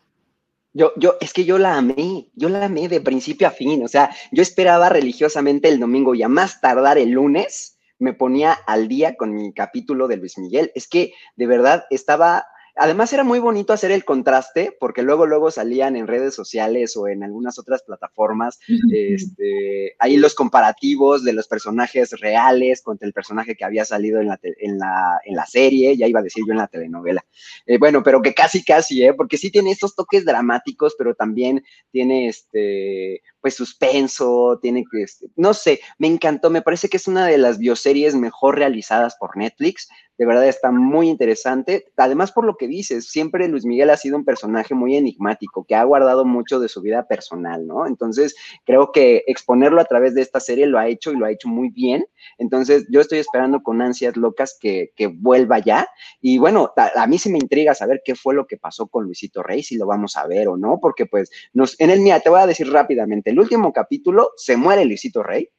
[0.73, 3.87] Yo, yo, es que yo la amé, yo la amé de principio a fin, o
[3.87, 8.87] sea, yo esperaba religiosamente el domingo y a más tardar el lunes me ponía al
[8.87, 10.71] día con mi capítulo de Luis Miguel.
[10.75, 12.45] Es que de verdad estaba
[12.81, 17.07] Además era muy bonito hacer el contraste porque luego, luego salían en redes sociales o
[17.07, 18.59] en algunas otras plataformas,
[18.91, 24.29] este, ahí los comparativos de los personajes reales contra el personaje que había salido en
[24.29, 27.23] la, en la, en la serie, ya iba a decir yo en la telenovela.
[27.67, 29.13] Eh, bueno, pero que casi, casi, ¿eh?
[29.13, 35.27] Porque sí tiene estos toques dramáticos, pero también tiene este, pues suspenso, tiene que, este,
[35.35, 39.37] no sé, me encantó, me parece que es una de las bioseries mejor realizadas por
[39.37, 39.87] Netflix,
[40.21, 44.17] de verdad está muy interesante, además por lo que dices, siempre Luis Miguel ha sido
[44.17, 47.87] un personaje muy enigmático, que ha guardado mucho de su vida personal, ¿no?
[47.87, 51.31] Entonces, creo que exponerlo a través de esta serie lo ha hecho y lo ha
[51.31, 52.05] hecho muy bien,
[52.37, 55.87] entonces yo estoy esperando con ansias locas que, vuelva ya,
[56.21, 59.41] y bueno, a, mí sí me intriga saber qué fue lo que pasó con Luisito
[59.41, 62.29] Rey, si lo vamos a ver o no, porque pues nos, en el, mira, te
[62.29, 65.49] voy a decir rápidamente, el último capítulo se muere Luisito Rey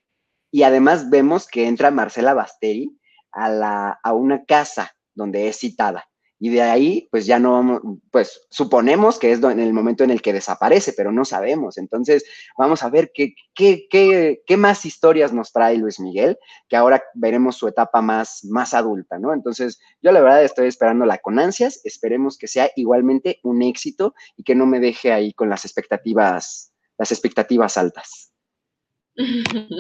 [0.53, 2.97] y además vemos que entra Marcela Basteri
[3.33, 6.05] a, una casa donde es citada.
[6.39, 10.21] Y de ahí, pues ya no pues suponemos que es en el momento en el
[10.21, 11.79] que desaparece, pero no sabemos.
[11.79, 12.25] Entonces,
[12.59, 16.37] vamos a ver qué, qué, qué, qué más historias nos trae Luis Miguel,
[16.69, 19.33] que ahora veremos su etapa más, más adulta, ¿no?
[19.33, 24.43] Entonces, yo la verdad estoy esperándola con ansias, esperemos que sea igualmente un éxito y
[24.43, 28.32] que no me deje ahí con las expectativas las expectativas altas.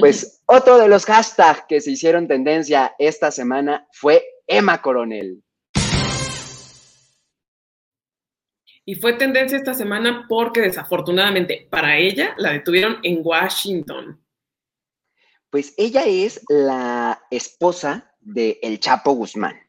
[0.00, 5.42] Pues otro de los hashtags que se hicieron tendencia esta semana fue Emma Coronel.
[8.84, 14.20] Y fue tendencia esta semana porque desafortunadamente para ella la detuvieron en Washington.
[15.50, 19.60] Pues ella es la esposa de El Chapo Guzmán.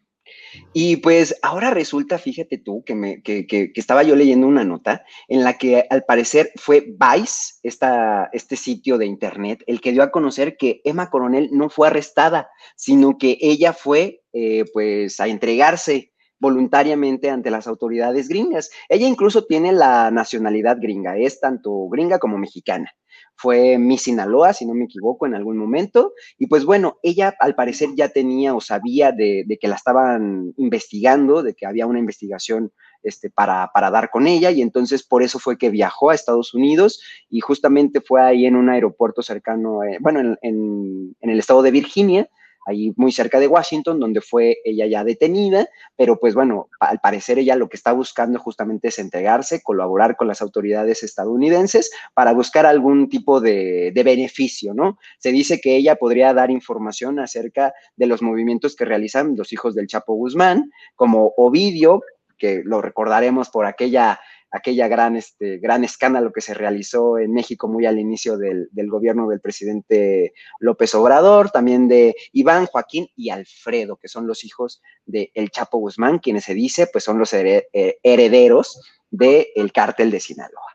[0.73, 5.03] Y pues ahora resulta, fíjate tú, que, me, que, que, estaba yo leyendo una nota
[5.27, 10.03] en la que al parecer fue Vice, esta, este sitio de internet, el que dio
[10.03, 15.27] a conocer que Emma Coronel no fue arrestada, sino que ella fue eh, pues a
[15.27, 18.69] entregarse voluntariamente ante las autoridades gringas.
[18.89, 22.93] Ella incluso tiene la nacionalidad gringa, es tanto gringa como mexicana
[23.35, 26.13] fue Miss Sinaloa, si no me equivoco, en algún momento.
[26.37, 31.43] Y pues bueno, ella al parecer ya tenía o sabía de, que la estaban investigando,
[31.43, 32.71] de que había una investigación
[33.03, 36.53] este, para, para, dar con ella y entonces por eso fue que viajó a Estados
[36.53, 41.61] Unidos y justamente fue ahí en un aeropuerto cercano, eh, bueno, en, en, el estado
[41.63, 42.29] de Virginia,
[42.65, 47.39] ahí muy cerca de Washington, donde fue ella ya detenida, pero pues bueno, al parecer
[47.39, 52.65] ella lo que está buscando justamente es entregarse, colaborar con las autoridades estadounidenses para buscar
[52.65, 54.97] algún tipo de, beneficio, ¿no?
[55.17, 59.75] Se dice que ella podría dar información acerca de los movimientos que realizan los hijos
[59.75, 62.01] del Chapo Guzmán, como Ovidio,
[62.37, 64.19] que lo recordaremos por aquella
[64.53, 69.27] aquella gran, este, gran escándalo que se realizó en México muy al inicio del, gobierno
[69.27, 75.31] del presidente López Obrador, también de Iván, Joaquín y Alfredo, que son los hijos de
[75.33, 77.67] El Chapo Guzmán, quienes se dice, pues son los eh,
[78.03, 78.79] herederos
[79.09, 80.71] del cártel de Sinaloa.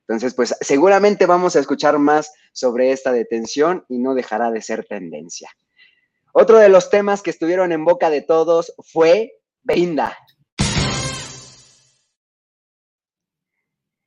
[0.00, 4.84] Entonces, pues seguramente vamos a escuchar más sobre esta detención y no dejará de ser
[4.84, 5.48] tendencia.
[6.32, 10.18] Otro de los temas que estuvieron en boca de todos fue Belinda,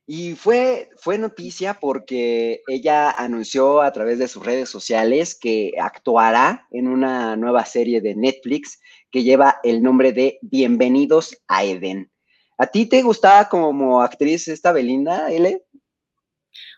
[0.05, 6.67] Y fue, fue noticia porque ella anunció a través de sus redes sociales que actuará
[6.71, 8.81] en una nueva serie de Netflix
[9.11, 12.11] que lleva el nombre de Bienvenidos a Eden.
[12.57, 15.63] ¿A ti te gustaba como actriz esta Belinda, L?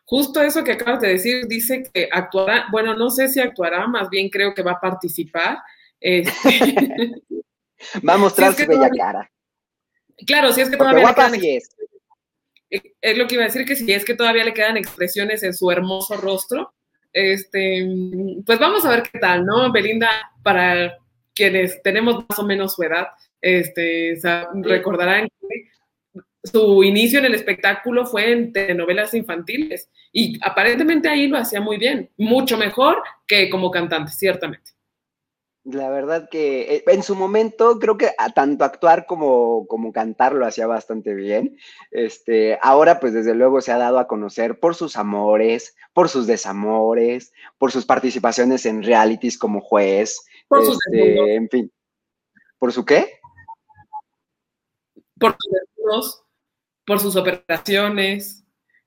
[0.06, 4.08] Justo eso que acabas de decir, dice que actuará, bueno, no sé si actuará, más
[4.10, 5.58] bien creo que va a participar.
[6.00, 6.32] Este,
[8.08, 9.32] va a mostrar su bella cara.
[10.28, 11.76] Claro, si es que todavía le quedan, es.
[13.02, 15.54] Es lo que iba a decir, que si es que todavía le quedan expresiones en
[15.54, 16.74] su hermoso rostro,
[17.14, 17.88] este,
[18.46, 19.72] pues vamos a ver qué tal, ¿no?
[19.72, 20.10] Belinda,
[20.44, 20.98] para
[21.34, 23.08] quienes tenemos más o menos su edad,
[23.42, 24.18] este,
[24.64, 25.70] recordarán que
[26.44, 31.78] su inicio en el espectáculo fue en telenovelas infantiles y aparentemente ahí lo hacía muy
[31.78, 34.72] bien, mucho mejor que como cantante, ciertamente.
[35.66, 40.34] La verdad que eh, en su momento creo que a tanto actuar como, como cantar
[40.34, 41.57] lo hacía bastante bien.
[41.89, 46.28] Este, ahora pues desde luego se ha dado a conocer por sus amores, por sus
[46.28, 51.72] desamores, por sus participaciones en realities como juez, por sus este, en fin.
[52.59, 53.20] ¿Por su qué?
[55.20, 56.26] Por sus
[56.86, 58.43] por sus operaciones.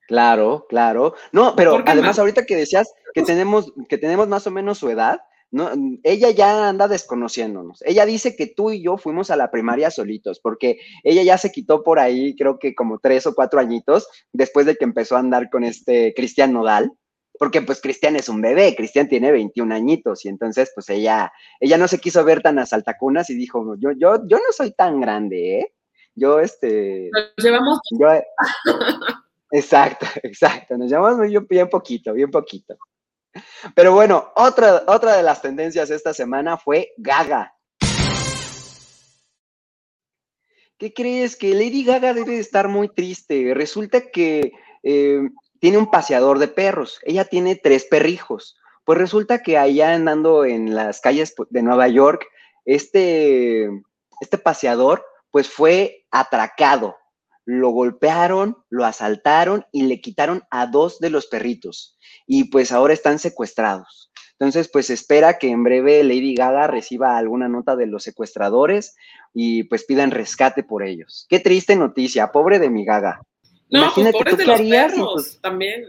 [0.06, 1.14] Claro, claro.
[1.32, 5.20] No, pero además ahorita que decías que tenemos, que tenemos más o menos su edad,
[5.50, 5.70] no,
[6.02, 7.82] ella ya anda desconociéndonos.
[7.86, 11.50] Ella dice que tú y yo fuimos a la primaria solitos, porque ella ya se
[11.50, 15.20] quitó por ahí, creo que como tres o cuatro añitos, después de que empezó a
[15.20, 16.92] andar con este Cristian Nodal,
[17.38, 21.78] porque pues Cristian es un bebé, Cristian tiene 21 añitos, y entonces pues ella, ella
[21.78, 25.00] no se quiso ver tan a saltacunas y dijo, yo, yo, yo no soy tan
[25.00, 25.72] grande, ¿eh?
[26.14, 27.10] Yo, este...
[27.12, 27.78] Nos llevamos...
[29.52, 32.76] exacto, exacto, nos llevamos bien poquito, bien poquito.
[33.74, 37.54] Pero bueno, otra, otra de las tendencias esta semana fue Gaga.
[40.78, 41.36] ¿Qué crees?
[41.36, 43.52] Que Lady Gaga debe de estar muy triste.
[43.54, 44.52] Resulta que
[44.84, 47.00] eh, tiene un paseador de perros.
[47.02, 48.56] Ella tiene tres perrijos.
[48.84, 52.26] Pues resulta que allá andando en las calles de Nueva York,
[52.64, 53.68] este,
[54.20, 56.96] este paseador pues fue atracado.
[57.50, 61.96] Lo golpearon, lo asaltaron y le quitaron a dos de los perritos.
[62.26, 64.12] Y pues ahora están secuestrados.
[64.32, 68.96] Entonces, pues espera que en breve Lady Gaga reciba alguna nota de los secuestradores
[69.32, 71.24] y pues pidan rescate por ellos.
[71.30, 73.22] Qué triste noticia, pobre de mi Gaga.
[73.70, 74.92] No, pues, imagínate tú qué harías.
[74.94, 75.84] Pues, también.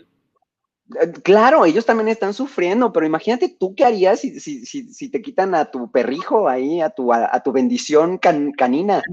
[1.02, 5.22] Eh, claro, ellos también están sufriendo, pero imagínate tú qué harías si, si, si, te
[5.22, 9.04] quitan a tu perrijo ahí, a tu, a, tu bendición canina.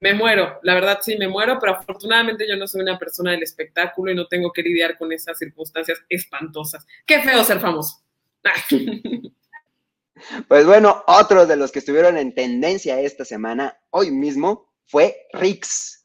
[0.00, 3.42] Me muero, la verdad sí, me muero, pero afortunadamente yo no soy una persona del
[3.42, 6.86] espectáculo y no tengo que lidiar con esas circunstancias espantosas.
[7.04, 8.02] Qué feo ser famoso.
[10.48, 16.04] Pues bueno, otro de los que estuvieron en tendencia esta semana, hoy mismo, fue Rix.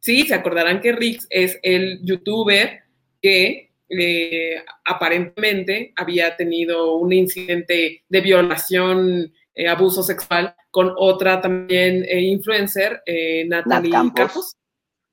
[0.00, 2.82] Sí, se acordarán que Rix es el youtuber
[3.22, 12.04] que eh, aparentemente había tenido un incidente de violación eh, abuso sexual con otra también
[12.04, 14.56] eh, influencer, eh, Natalia Campos.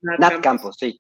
[0.02, 0.76] Nat, Campos.
[0.78, 1.00] sí.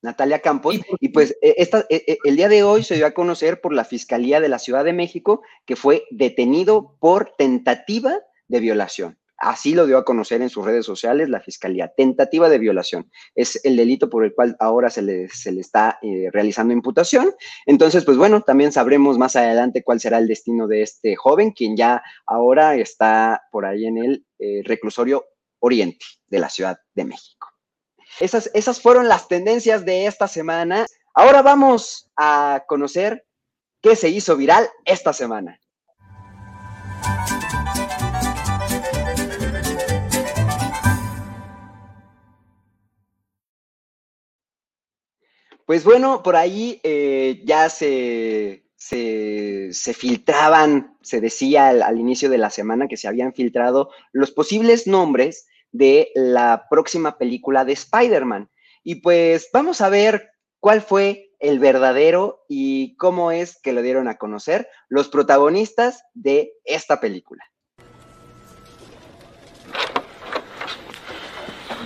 [0.00, 0.76] Natalia Campos.
[1.00, 4.48] Y, pues esta, el día de hoy se dio a conocer por la Fiscalía de
[4.48, 9.19] la Ciudad de México que fue detenido por tentativa de violación.
[9.40, 11.88] Así lo dio a conocer en sus redes sociales la Fiscalía.
[11.88, 13.10] Tentativa de violación.
[13.34, 17.34] Es el delito por el cual ahora se le, se le está eh, realizando imputación.
[17.64, 21.74] Entonces, pues bueno, también sabremos más adelante cuál será el destino de este joven, quien
[21.74, 25.24] ya ahora está por ahí en el eh, reclusorio
[25.60, 27.48] oriente de la Ciudad de México.
[28.20, 30.84] Esas, esas fueron las tendencias de esta semana.
[31.14, 33.24] Ahora vamos a conocer
[33.80, 35.58] qué se hizo viral esta semana.
[45.70, 52.50] Pues bueno, por ahí eh, ya se, se, filtraban, se decía al, inicio de la
[52.50, 58.50] semana que se habían filtrado los posibles nombres de la próxima película de Spider-Man.
[58.82, 64.08] Y pues vamos a ver cuál fue el verdadero y cómo es que lo dieron
[64.08, 67.44] a conocer los protagonistas de esta película.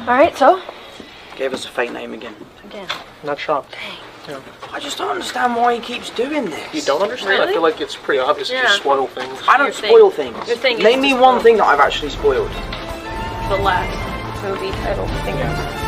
[0.08, 0.56] All right, so
[1.36, 2.34] Gave us a fake name again.
[2.74, 2.88] Again.
[3.22, 3.70] Not shocked.
[3.70, 3.98] Dang.
[4.26, 4.40] Yeah.
[4.72, 6.74] I just don't understand why he keeps doing this.
[6.74, 7.38] You don't understand?
[7.38, 7.50] Really?
[7.50, 8.62] I feel like it's pretty obvious yeah.
[8.62, 9.38] to spoil things.
[9.46, 10.34] I don't spoil thing.
[10.34, 10.82] things.
[10.82, 12.50] Name me one thing that I've actually spoiled.
[13.48, 15.06] The last movie title.
[15.06, 15.84] Yeah.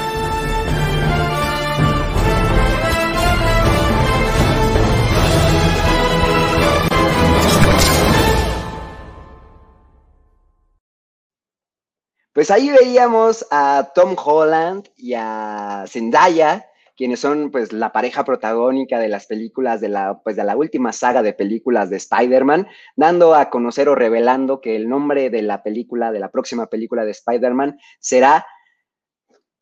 [12.32, 16.66] Pues ahí veíamos a Tom Holland y a Zendaya
[16.96, 20.92] quienes son pues la pareja protagónica de las películas de la, pues, de la última
[20.92, 22.66] saga de películas de Spider-Man,
[22.96, 27.04] dando a conocer o revelando que el nombre de la película, de la próxima película
[27.04, 28.46] de Spider-Man, será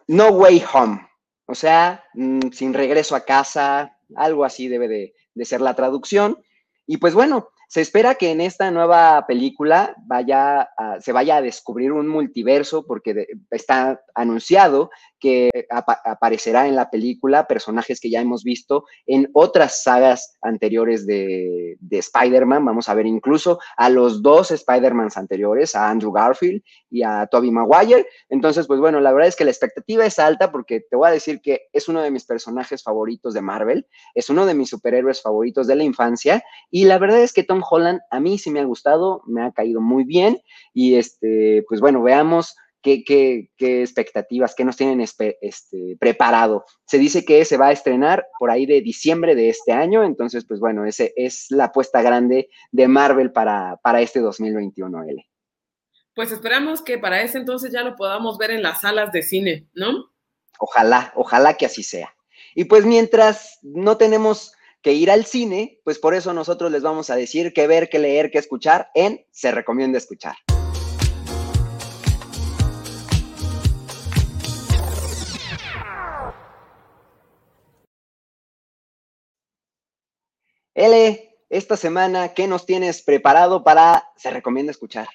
[0.06, 1.08] No Way Home.
[1.46, 6.42] O sea, mm, sin regreso a casa, algo así debe de, ser la traducción.
[6.86, 10.68] Y pues bueno, se espera que en esta nueva película vaya
[11.00, 14.90] se vaya a descubrir un multiverso porque está anunciado
[15.24, 15.50] que
[16.04, 22.62] aparecerá en la película personajes que ya hemos visto en otras sagas anteriores de, Spider-Man.
[22.62, 27.50] Vamos a ver incluso a los dos Spider-Mans anteriores, a Andrew Garfield y a Tobey
[27.50, 28.06] Maguire.
[28.28, 31.12] Entonces, pues bueno, la verdad es que la expectativa es alta porque te voy a
[31.12, 35.22] decir que es uno de mis personajes favoritos de Marvel, es uno de mis superhéroes
[35.22, 38.60] favoritos de la infancia y la verdad es que Tom Holland a mí sí me
[38.60, 40.42] ha gustado, me ha caído muy bien
[40.74, 45.38] y este, pues bueno, veamos ¿Qué, expectativas, qué nos tienen este,
[45.98, 46.66] preparado?
[46.86, 50.44] Se dice que se va a estrenar por ahí de diciembre de este año, entonces,
[50.46, 55.26] pues bueno, ese es la apuesta grande de Marvel para, para este 2021, L.
[56.14, 59.66] Pues esperamos que para ese entonces ya lo podamos ver en las salas de cine,
[59.72, 60.10] ¿no?
[60.58, 62.14] Ojalá, ojalá que así sea.
[62.54, 67.08] Y pues mientras no tenemos que ir al cine, pues por eso nosotros les vamos
[67.08, 70.36] a decir qué ver, qué leer, qué escuchar en Se Recomienda Escuchar.
[80.74, 85.06] L, esta semana, ¿qué nos tienes preparado para Se recomienda escuchar?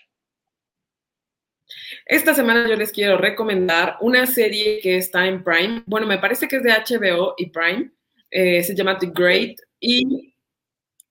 [2.05, 5.83] Esta semana yo les quiero recomendar una serie que está en Prime.
[5.85, 7.91] Bueno, me parece que es de HBO y Prime.
[8.31, 10.33] Eh, se llama The Great y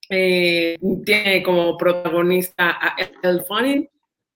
[0.08, 3.88] eh, tiene como protagonista a Elle Fanning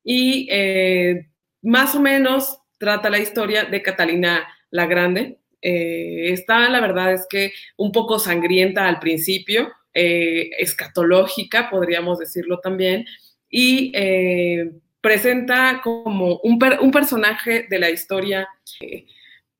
[0.04, 1.28] y eh,
[1.62, 5.38] más o menos trata la historia de Catalina la Grande.
[5.60, 13.04] está, la verdad es que un poco sangrienta al principio, eh, escatológica, podríamos decirlo también,
[13.48, 16.58] y eh, presenta como un,
[16.90, 18.48] personaje de la historia,
[18.80, 19.06] eh,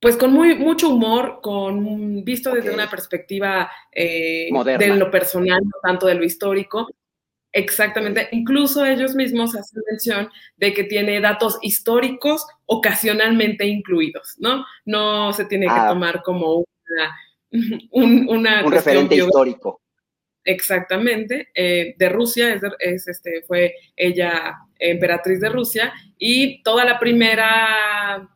[0.01, 6.07] pues con muy, mucho humor, con visto desde una perspectiva de lo personal, no tanto
[6.07, 6.89] de lo histórico.
[7.53, 14.65] Exactamente, incluso ellos mismos hacen mención de que tiene datos históricos ocasionalmente incluidos, ¿no?
[14.87, 15.89] No se tiene que ah.
[15.89, 16.65] tomar como
[17.91, 19.82] un, una un referente histórico.
[20.45, 28.29] Exactamente, eh, de Rusia, es, este, fue ella emperatriz de Rusia, y toda la primera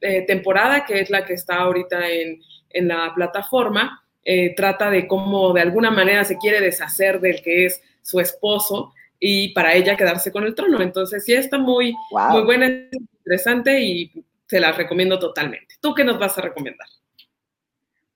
[0.00, 2.40] eh, temporada, que es la que está ahorita en,
[2.74, 7.82] la plataforma, eh, trata de cómo de alguna manera se quiere deshacer del que es
[8.00, 10.80] su esposo y para ella quedarse con el trono.
[10.80, 11.94] Entonces, sí está muy,
[12.30, 14.10] muy buena, interesante y
[14.46, 15.74] se la recomiendo totalmente.
[15.80, 16.88] ¿Tú qué nos vas a recomendar?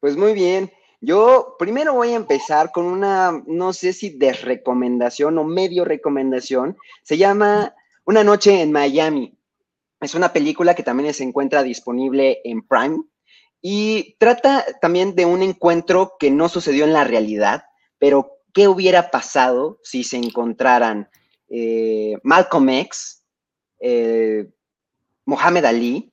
[0.01, 0.73] Pues muy bien.
[1.01, 6.77] Yo primero voy a empezar con una, no sé si de recomendación o medio recomendación.
[7.03, 7.75] Se llama
[8.05, 9.39] Una noche en Miami.
[10.01, 12.99] Es una película que también se encuentra disponible en Prime
[13.61, 17.65] y trata también de un encuentro que no sucedió en la realidad,
[17.99, 21.09] pero qué hubiera pasado si se encontraran
[21.49, 23.23] eh, Malcolm X,
[23.81, 24.49] eh,
[25.25, 26.13] Mohamed Ali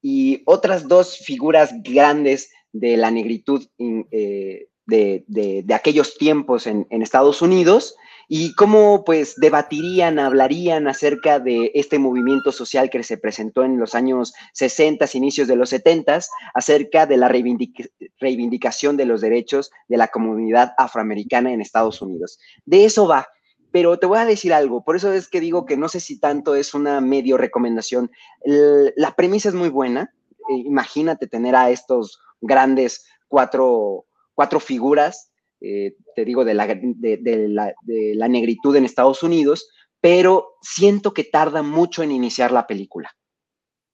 [0.00, 7.96] y otras dos figuras grandes de la negritud eh, de, aquellos tiempos en, Estados Unidos
[8.28, 13.94] y cómo pues debatirían, hablarían acerca de este movimiento social que se presentó en los
[13.94, 16.20] años 60, inicios de los 70,
[16.54, 22.38] acerca de la reivindicación de los derechos de la comunidad afroamericana en Estados Unidos.
[22.64, 23.28] De eso va.
[23.70, 26.18] Pero te voy a decir algo, por eso es que digo que no sé si
[26.18, 28.10] tanto es una medio recomendación.
[28.44, 30.14] la premisa es muy buena.
[30.48, 35.30] Eh, imagínate tener a estos grandes cuatro, cuatro figuras,
[35.60, 39.68] eh, te digo, de la, de, la, de la negritud en Estados Unidos,
[40.00, 43.12] pero siento que tarda mucho en iniciar la película.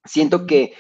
[0.05, 0.74] Siento que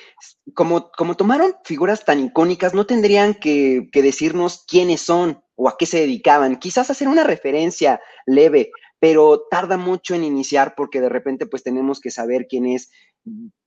[0.52, 5.76] como, como tomaron figuras tan icónicas, no tendrían que, que, decirnos quiénes son o a
[5.78, 6.58] qué se dedicaban.
[6.58, 12.00] Quizás hacer una referencia leve, pero tarda mucho en iniciar porque de repente pues tenemos
[12.00, 12.90] que saber quién es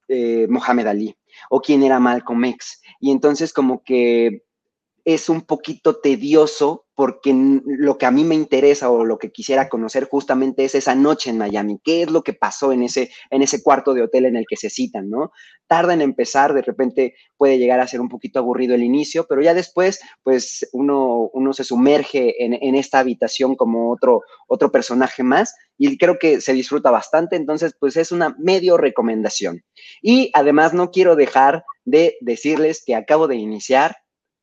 [0.07, 1.17] eh, Mohamed Ali
[1.49, 2.81] o quién era Malcolm X.
[2.99, 4.43] Y entonces como que
[5.07, 9.69] es un poquito tedioso porque lo que a mí me interesa o lo que quisiera
[9.69, 13.41] conocer justamente es esa noche en Miami, qué es lo que pasó en ese, en
[13.41, 15.31] ese cuarto de hotel en el que se citan, ¿no?
[15.65, 19.41] Tarda en empezar, de repente puede llegar a ser un poquito aburrido el inicio, pero
[19.41, 25.23] ya después, pues uno, uno se sumerge en, en esta habitación como otro, otro personaje
[25.23, 29.63] más y creo que se disfruta bastante, entonces pues es una medio recomendación.
[30.01, 33.95] Y además no quiero dejar de decirles que acabo de iniciar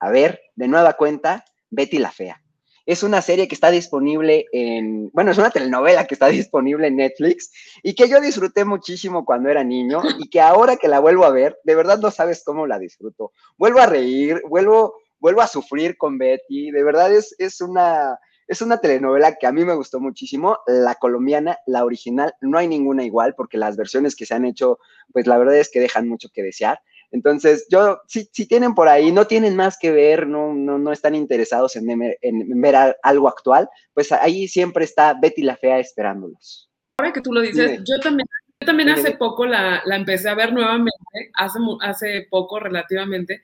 [0.05, 2.41] a ver de nueva cuenta Betty la Fea.
[2.87, 6.97] Es una serie que está disponible en, bueno, es una telenovela que está disponible en
[6.97, 7.51] Netflix
[7.83, 11.31] y que yo disfruté muchísimo cuando era niño y que ahora que la vuelvo a
[11.31, 13.33] ver, de verdad no sabes cómo la disfruto.
[13.57, 18.61] Vuelvo a reír, vuelvo, vuelvo a sufrir con Betty, de verdad es, es una, es
[18.61, 23.05] una telenovela que a mí me gustó muchísimo, la colombiana, la original, no hay ninguna
[23.05, 24.79] igual porque las versiones que se han hecho,
[25.13, 26.81] pues la verdad es que dejan mucho que desear.
[27.15, 30.91] Entonces, yo, si, si tienen por ahí, no tienen más que ver, no, no, no
[30.91, 31.89] están interesados en,
[32.21, 36.69] en, ver algo actual, pues ahí siempre está Betty la Fea esperándolos.
[36.99, 38.27] Ahora que tú lo dices, yo también,
[38.61, 40.91] yo también hace poco la, la, empecé a ver nuevamente,
[41.35, 43.43] hace, hace poco relativamente,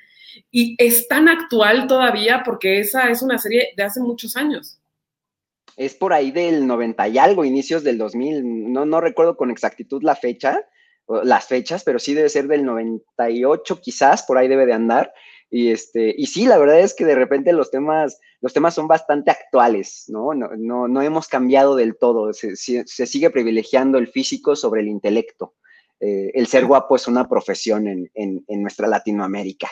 [0.50, 4.80] y es tan actual todavía porque esa es una serie de hace muchos años.
[5.76, 10.02] Es por ahí del 90 y algo, inicios del 2000, no, no recuerdo con exactitud
[10.02, 10.60] la fecha,
[11.24, 15.12] las fechas, pero sí debe ser del 98 quizás, por ahí debe de andar.
[15.50, 18.86] Y, este, y sí, la verdad es que de repente los temas, los temas son
[18.86, 20.32] bastante actuales, ¿no?
[20.32, 24.88] No, no, no hemos cambiado del todo, se, se, sigue privilegiando el físico sobre el
[24.88, 25.54] intelecto.
[25.98, 29.68] Eh, el ser guapo es una profesión en, en, en nuestra Latinoamérica.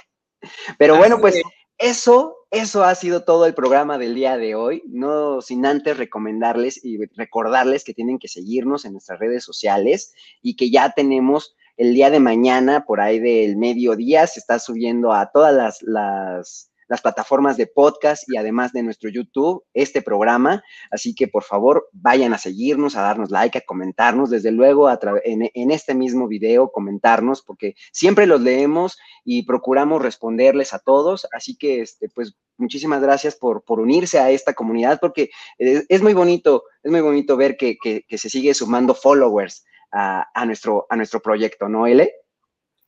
[0.78, 1.40] Pero bueno, pues
[1.78, 4.82] eso, eso ha sido todo el programa del día de hoy.
[4.86, 10.12] No sin antes recomendarles y recordarles que tienen que seguirnos en nuestras redes sociales
[10.42, 15.12] y que ya tenemos el día de mañana, por ahí del mediodía, se está subiendo
[15.12, 20.62] a todas las, las las plataformas de podcast y además de nuestro YouTube este programa.
[20.90, 24.98] Así que por favor vayan a seguirnos, a darnos like, a comentarnos, desde luego a
[25.24, 31.26] en, en, este mismo video comentarnos, porque siempre los leemos y procuramos responderles a todos.
[31.32, 36.14] Así que este, pues muchísimas gracias por, por unirse a esta comunidad, porque es, muy
[36.14, 40.86] bonito, es muy bonito ver que, que, que se sigue sumando followers a, a, nuestro,
[40.90, 42.12] a nuestro proyecto, ¿no, Ele?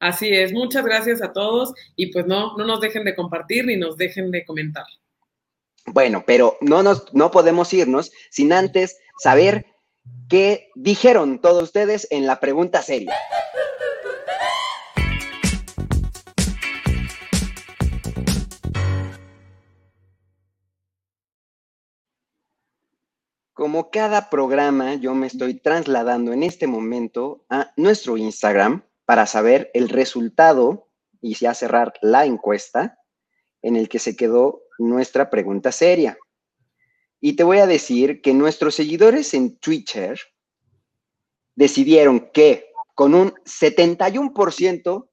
[0.01, 3.77] Así es, muchas gracias a todos y pues no, no nos dejen de compartir ni
[3.77, 4.87] nos dejen de comentar.
[5.85, 9.67] Bueno, pero no, nos, no podemos irnos sin antes saber
[10.31, 13.15] qué dijeron todos ustedes en la pregunta seria.
[23.53, 29.73] Como cada programa, yo me estoy trasladando en este momento a nuestro Instagram, para saber
[29.75, 30.87] el resultado
[31.21, 32.97] y ya cerrar la encuesta
[33.61, 36.17] en el que se quedó nuestra pregunta seria.
[37.21, 40.17] Y te voy a decir que nuestros seguidores en Twitter
[41.57, 45.09] decidieron que con un 71%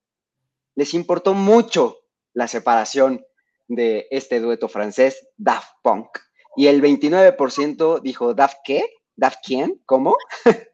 [0.75, 1.97] les importó mucho
[2.33, 3.25] la separación
[3.67, 6.19] de este dueto francés, Daft Punk.
[6.55, 8.93] Y el 29% dijo, ¿Daft qué?
[9.15, 9.81] ¿Daft quién?
[9.87, 10.15] ¿Cómo?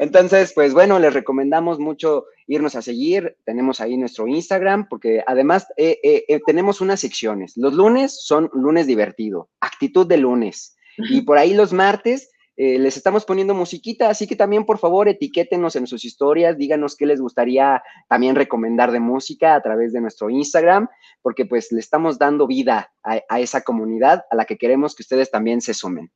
[0.00, 3.36] Entonces, pues bueno, les recomendamos mucho irnos a seguir.
[3.44, 7.52] Tenemos ahí nuestro Instagram, porque además eh, eh, eh, tenemos unas secciones.
[7.56, 10.76] Los lunes son lunes divertido, actitud de lunes.
[10.96, 15.76] Y por ahí los martes les estamos poniendo musiquita, así que también por favor etiquétenos
[15.76, 20.28] en sus historias, díganos qué les gustaría también recomendar de música a través de nuestro
[20.28, 20.86] Instagram,
[21.22, 25.30] porque pues le estamos dando vida a esa comunidad a la que queremos que ustedes
[25.30, 26.10] también se sumen.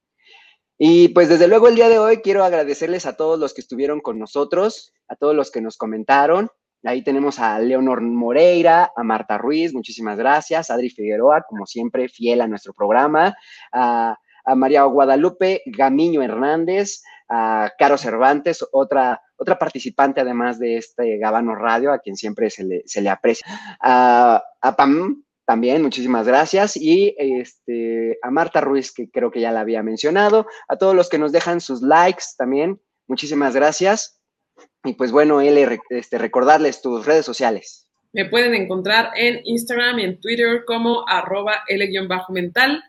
[0.79, 4.01] Y pues desde luego el día de hoy quiero agradecerles a todos los que estuvieron
[4.01, 6.49] con nosotros, a todos los que nos comentaron.
[6.83, 12.09] Ahí tenemos a Leonor Moreira, a Marta Ruiz, muchísimas gracias, a Adri Figueroa, como siempre,
[12.09, 13.37] fiel a nuestro programa,
[13.73, 14.19] a,
[14.57, 21.91] María Guadalupe Gamiño Hernández, a Caro Cervantes, otra, otra participante además de este Gabano Radio,
[21.91, 23.47] a quien siempre se le, se le aprecia,
[23.81, 26.77] a, a Pam también, muchísimas gracias.
[26.77, 30.47] Y este, a Marta Ruiz, que creo que ya la había mencionado.
[30.69, 34.21] A todos los que nos dejan sus likes también, muchísimas gracias.
[34.85, 37.87] Y pues bueno, L, este, recordarles tus redes sociales.
[38.13, 42.83] Me pueden encontrar en Instagram y en Twitter como arroba L-mental.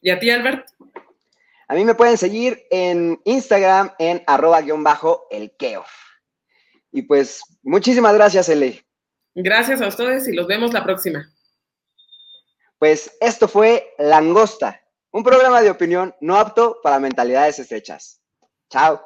[0.00, 0.66] ¿Y a ti, Albert?
[1.68, 5.52] A mí me pueden seguir en Instagram en arroba guion bajo el
[6.90, 8.84] Y pues muchísimas gracias, L.
[9.34, 11.32] Gracias a ustedes y los vemos la próxima.
[12.82, 18.20] Pues esto fue Langosta, un programa de opinión no apto para mentalidades estrechas.
[18.70, 19.00] Chao.